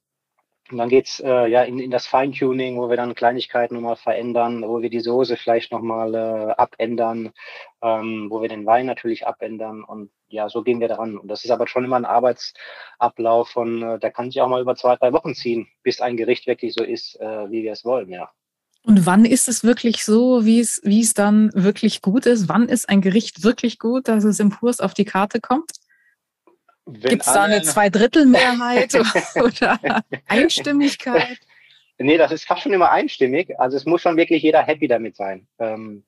[0.71, 4.63] Und dann geht's äh, ja in, in das Feintuning, wo wir dann Kleinigkeiten nochmal verändern,
[4.65, 7.31] wo wir die Soße vielleicht nochmal äh, abändern,
[7.81, 9.83] ähm, wo wir den Wein natürlich abändern.
[9.83, 11.17] Und ja, so gehen wir daran.
[11.17, 14.61] Und das ist aber schon immer ein Arbeitsablauf von, äh, der kann sich auch mal
[14.61, 17.83] über zwei, drei Wochen ziehen, bis ein Gericht wirklich so ist, äh, wie wir es
[17.83, 18.29] wollen, ja.
[18.85, 22.49] Und wann ist es wirklich so, wie es, wie es dann wirklich gut ist?
[22.49, 25.71] Wann ist ein Gericht wirklich gut, dass es im Kurs auf die Karte kommt?
[26.85, 28.93] Gibt es da eine Zweidrittelmehrheit
[29.35, 29.79] oder
[30.27, 31.39] Einstimmigkeit?
[31.97, 33.57] Nee, das ist fast schon immer einstimmig.
[33.59, 35.47] Also es muss schon wirklich jeder happy damit sein.
[35.59, 36.03] Ähm,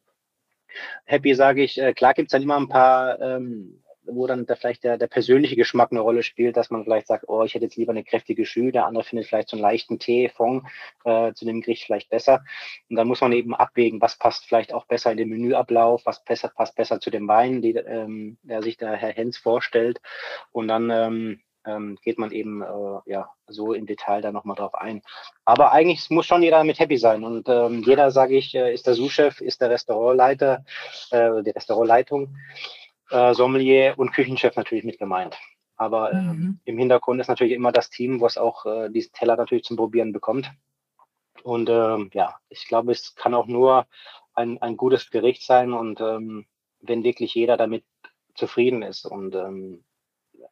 [1.06, 4.56] happy sage ich, äh, klar gibt es dann immer ein paar ähm, wo dann da
[4.56, 7.66] vielleicht der, der persönliche Geschmack eine Rolle spielt, dass man vielleicht sagt, oh, ich hätte
[7.66, 10.64] jetzt lieber eine kräftige Schü, der andere findet vielleicht so einen leichten Tee, Fond
[11.04, 12.44] äh, zu dem Gericht vielleicht besser.
[12.90, 16.24] Und dann muss man eben abwägen, was passt vielleicht auch besser in den Menüablauf, was
[16.24, 20.02] besser, passt besser zu dem Wein, die, ähm, der sich der Herr Hens vorstellt.
[20.52, 24.76] Und dann ähm, ähm, geht man eben äh, ja so im Detail da nochmal drauf
[24.76, 25.02] ein.
[25.44, 27.24] Aber eigentlich muss schon jeder damit happy sein.
[27.24, 30.66] Und ähm, jeder, sage ich, äh, ist der Sous-Chef, ist der Restaurantleiter,
[31.12, 32.36] äh, die Restaurantleitung,
[33.10, 35.38] äh, Sommelier und Küchenchef natürlich mit gemeint.
[35.78, 36.60] Aber äh, mhm.
[36.64, 40.14] im Hintergrund ist natürlich immer das Team, was auch äh, diesen Teller natürlich zum Probieren
[40.14, 40.52] bekommt.
[41.44, 43.86] Und ähm, ja, ich glaube, es kann auch nur
[44.34, 46.46] ein, ein gutes Gericht sein und ähm,
[46.80, 47.84] wenn wirklich jeder damit
[48.36, 49.06] zufrieden ist.
[49.06, 49.84] Und ähm,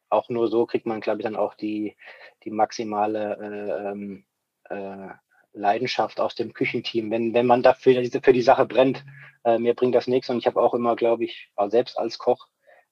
[0.08, 1.96] auch nur so kriegt man, glaube ich, dann auch die,
[2.44, 4.24] die maximale äh, ähm,
[4.64, 5.08] äh,
[5.54, 7.10] Leidenschaft aus dem Küchenteam.
[7.10, 9.04] Wenn, wenn man dafür für die Sache brennt,
[9.44, 10.28] äh, mir bringt das nichts.
[10.30, 12.48] Und ich habe auch immer, glaube ich, selbst als Koch,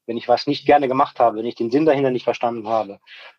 [0.07, 2.99] wenn ich was nicht gerne gemacht habe, wenn ich den Sinn dahinter nicht verstanden habe,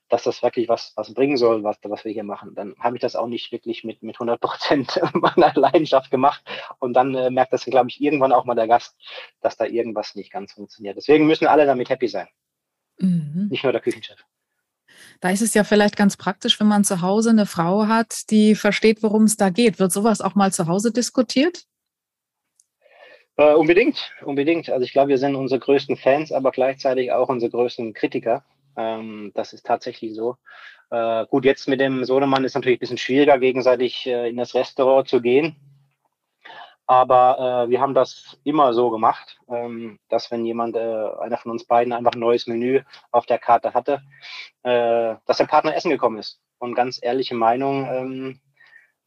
[0.09, 3.01] dass das wirklich was, was bringen soll, was, was wir hier machen, dann habe ich
[3.01, 6.43] das auch nicht wirklich mit, mit 100 Prozent meiner Leidenschaft gemacht.
[6.79, 8.95] Und dann äh, merkt das, glaube ich, irgendwann auch mal der Gast,
[9.41, 10.97] dass da irgendwas nicht ganz funktioniert.
[10.97, 12.27] Deswegen müssen alle damit happy sein.
[12.99, 13.47] Mhm.
[13.49, 14.23] Nicht nur der Küchenchef.
[15.23, 18.55] Da ist es ja vielleicht ganz praktisch, wenn man zu Hause eine Frau hat, die
[18.55, 19.79] versteht, worum es da geht.
[19.79, 21.63] Wird sowas auch mal zu Hause diskutiert?
[23.37, 24.69] Äh, unbedingt, unbedingt.
[24.69, 28.43] Also ich glaube, wir sind unsere größten Fans, aber gleichzeitig auch unsere größten Kritiker.
[28.75, 30.35] Ähm, das ist tatsächlich so.
[30.91, 34.53] Äh, gut, jetzt mit dem Sohnemann ist natürlich ein bisschen schwieriger, gegenseitig äh, in das
[34.53, 35.55] Restaurant zu gehen.
[36.93, 41.49] Aber äh, wir haben das immer so gemacht, ähm, dass wenn jemand, äh, einer von
[41.49, 44.03] uns beiden, einfach ein neues Menü auf der Karte hatte,
[44.61, 48.41] äh, dass der Partner essen gekommen ist und ganz ehrliche Meinung ähm,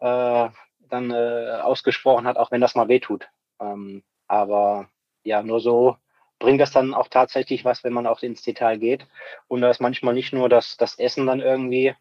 [0.01, 0.49] äh,
[0.89, 3.29] dann äh, ausgesprochen hat, auch wenn das mal wehtut.
[3.61, 4.89] Ähm, aber
[5.23, 5.97] ja, nur so
[6.41, 9.07] bringt das dann auch tatsächlich was, wenn man auch ins Detail geht.
[9.47, 11.95] Und da ist manchmal nicht nur das, das Essen dann irgendwie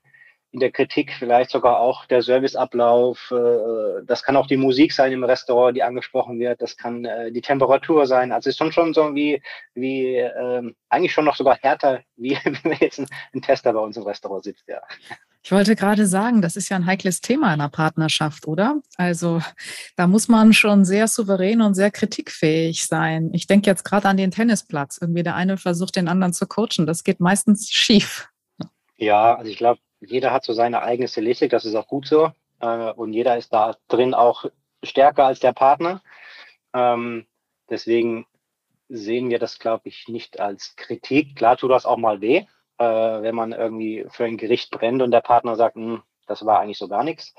[0.56, 3.30] in der Kritik vielleicht sogar auch der Serviceablauf.
[3.30, 6.62] Äh, das kann auch die Musik sein im Restaurant, die angesprochen wird.
[6.62, 8.32] Das kann äh, die Temperatur sein.
[8.32, 9.42] Also es ist schon schon so wie,
[9.74, 13.98] wie ähm, eigentlich schon noch sogar härter, wie wenn jetzt ein, ein Tester bei uns
[13.98, 14.82] im Restaurant sitzt, ja.
[15.44, 18.82] Ich wollte gerade sagen, das ist ja ein heikles Thema in einer Partnerschaft, oder?
[18.96, 19.42] Also
[19.98, 23.30] da muss man schon sehr souverän und sehr kritikfähig sein.
[23.34, 24.98] Ich denke jetzt gerade an den Tennisplatz.
[25.00, 26.88] Irgendwie der eine versucht, den anderen zu coachen.
[26.88, 28.30] Das geht meistens schief.
[28.98, 29.80] Ja, also ich glaube,
[30.12, 32.32] jeder hat so seine eigene Stilistik, das ist auch gut so.
[32.60, 34.46] Äh, und jeder ist da drin auch
[34.84, 36.02] stärker als der Partner.
[36.74, 37.26] Ähm,
[37.70, 38.26] deswegen
[38.90, 41.36] sehen wir das, glaube ich, nicht als Kritik.
[41.36, 42.46] Klar tut das auch mal weh,
[42.78, 46.60] äh, wenn man irgendwie für ein Gericht brennt und der Partner sagt, hm, das war
[46.60, 47.34] eigentlich so gar nichts.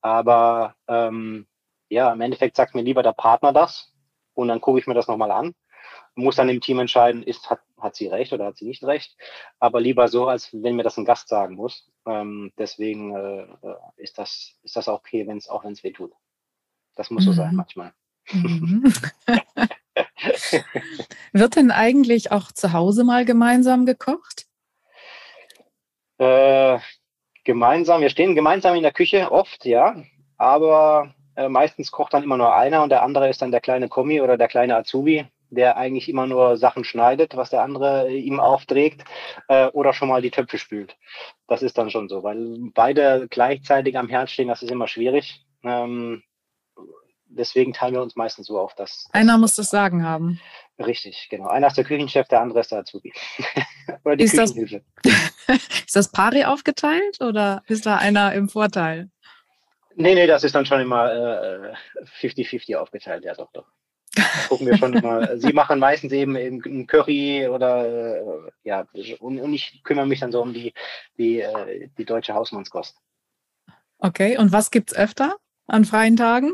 [0.00, 1.46] Aber ähm,
[1.88, 3.92] ja, im Endeffekt sagt mir lieber der Partner das
[4.34, 5.54] und dann gucke ich mir das nochmal an
[6.14, 9.16] muss dann im Team entscheiden, ist, hat, hat sie recht oder hat sie nicht recht.
[9.58, 11.90] Aber lieber so, als wenn mir das ein Gast sagen muss.
[12.06, 15.92] Ähm, deswegen äh, äh ist, das, ist das okay, wenn es auch wenn es weh
[15.92, 16.12] tut.
[16.96, 17.26] Das muss mhm.
[17.26, 17.56] so sein mhm.
[17.56, 17.92] manchmal.
[18.30, 18.92] Mhm.
[21.32, 24.46] Wird denn eigentlich auch zu Hause mal gemeinsam gekocht?
[26.18, 26.78] Äh,
[27.44, 29.96] gemeinsam, wir stehen gemeinsam in der Küche, oft, ja.
[30.36, 33.88] Aber äh, meistens kocht dann immer nur einer und der andere ist dann der kleine
[33.88, 38.40] Kommi oder der kleine Azubi der eigentlich immer nur Sachen schneidet, was der andere ihm
[38.40, 39.04] aufträgt,
[39.48, 40.96] äh, oder schon mal die Töpfe spült.
[41.46, 45.44] Das ist dann schon so, weil beide gleichzeitig am Herd stehen, das ist immer schwierig.
[45.62, 46.22] Ähm,
[47.26, 49.08] deswegen teilen wir uns meistens so auf, dass.
[49.12, 50.40] Einer muss das Sagen haben.
[50.78, 51.48] Richtig, genau.
[51.48, 53.12] Einer ist der Küchenchef, der andere ist der Azubi.
[54.04, 54.82] oder die ist Küchenhilfe.
[55.02, 59.10] Das, ist das pari aufgeteilt oder ist da einer im Vorteil?
[59.96, 61.06] Nee, nee, das ist dann schon immer
[62.20, 63.66] 50-50 äh, aufgeteilt, ja doch, doch
[64.48, 65.38] gucken wir schon mal.
[65.38, 68.86] Sie machen meistens eben ein Curry oder äh, ja,
[69.20, 70.72] und, und, ich kümmere mich dann so um die,
[71.18, 72.96] die, äh, die deutsche Hausmannskost.
[73.98, 75.36] Okay, und was gibt es öfter
[75.66, 76.52] an freien Tagen?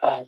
[0.00, 0.24] Äh,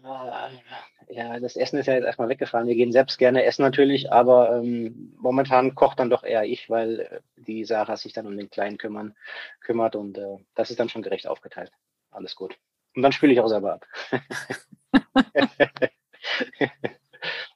[1.09, 2.66] ja, das Essen ist ja jetzt erstmal weggefahren.
[2.66, 7.22] Wir gehen selbst gerne essen natürlich, aber ähm, momentan kocht dann doch eher ich, weil
[7.37, 9.14] die Sarah sich dann um den Kleinen kümmern,
[9.61, 11.70] kümmert und äh, das ist dann schon gerecht aufgeteilt.
[12.11, 12.59] Alles gut.
[12.95, 13.87] Und dann spüle ich auch selber ab.
[16.61, 16.68] ja,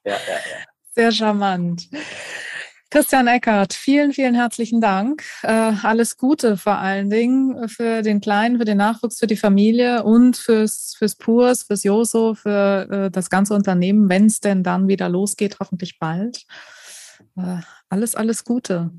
[0.05, 0.65] ja, ja.
[0.95, 1.89] Sehr charmant.
[2.93, 5.23] Christian Eckert, vielen, vielen herzlichen Dank.
[5.45, 10.03] Äh, alles Gute vor allen Dingen für den Kleinen, für den Nachwuchs, für die Familie
[10.03, 14.89] und fürs, fürs Purs, fürs Joso, für äh, das ganze Unternehmen, wenn es denn dann
[14.89, 16.45] wieder losgeht, hoffentlich bald.
[17.37, 18.91] Äh, alles, alles Gute.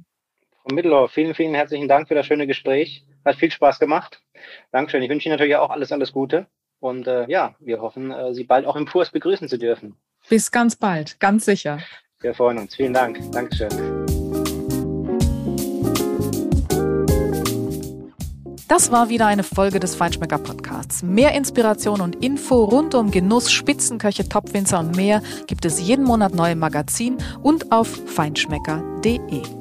[0.63, 3.05] Frau Mittelhoff, vielen, vielen herzlichen Dank für das schöne Gespräch.
[3.25, 4.23] Hat viel Spaß gemacht.
[4.71, 5.03] Dankeschön.
[5.03, 6.47] Ich wünsche Ihnen natürlich auch alles, alles Gute.
[6.81, 9.95] Und äh, ja, wir hoffen, äh, Sie bald auch im Kurs begrüßen zu dürfen.
[10.27, 11.79] Bis ganz bald, ganz sicher.
[12.19, 12.75] Wir freuen uns.
[12.75, 13.19] Vielen Dank.
[13.31, 13.69] Dankeschön.
[18.67, 21.03] Das war wieder eine Folge des Feinschmecker Podcasts.
[21.03, 26.33] Mehr Inspiration und Info rund um Genuss, Spitzenköche, Topwinzer und mehr gibt es jeden Monat
[26.33, 29.60] neu im Magazin und auf feinschmecker.de.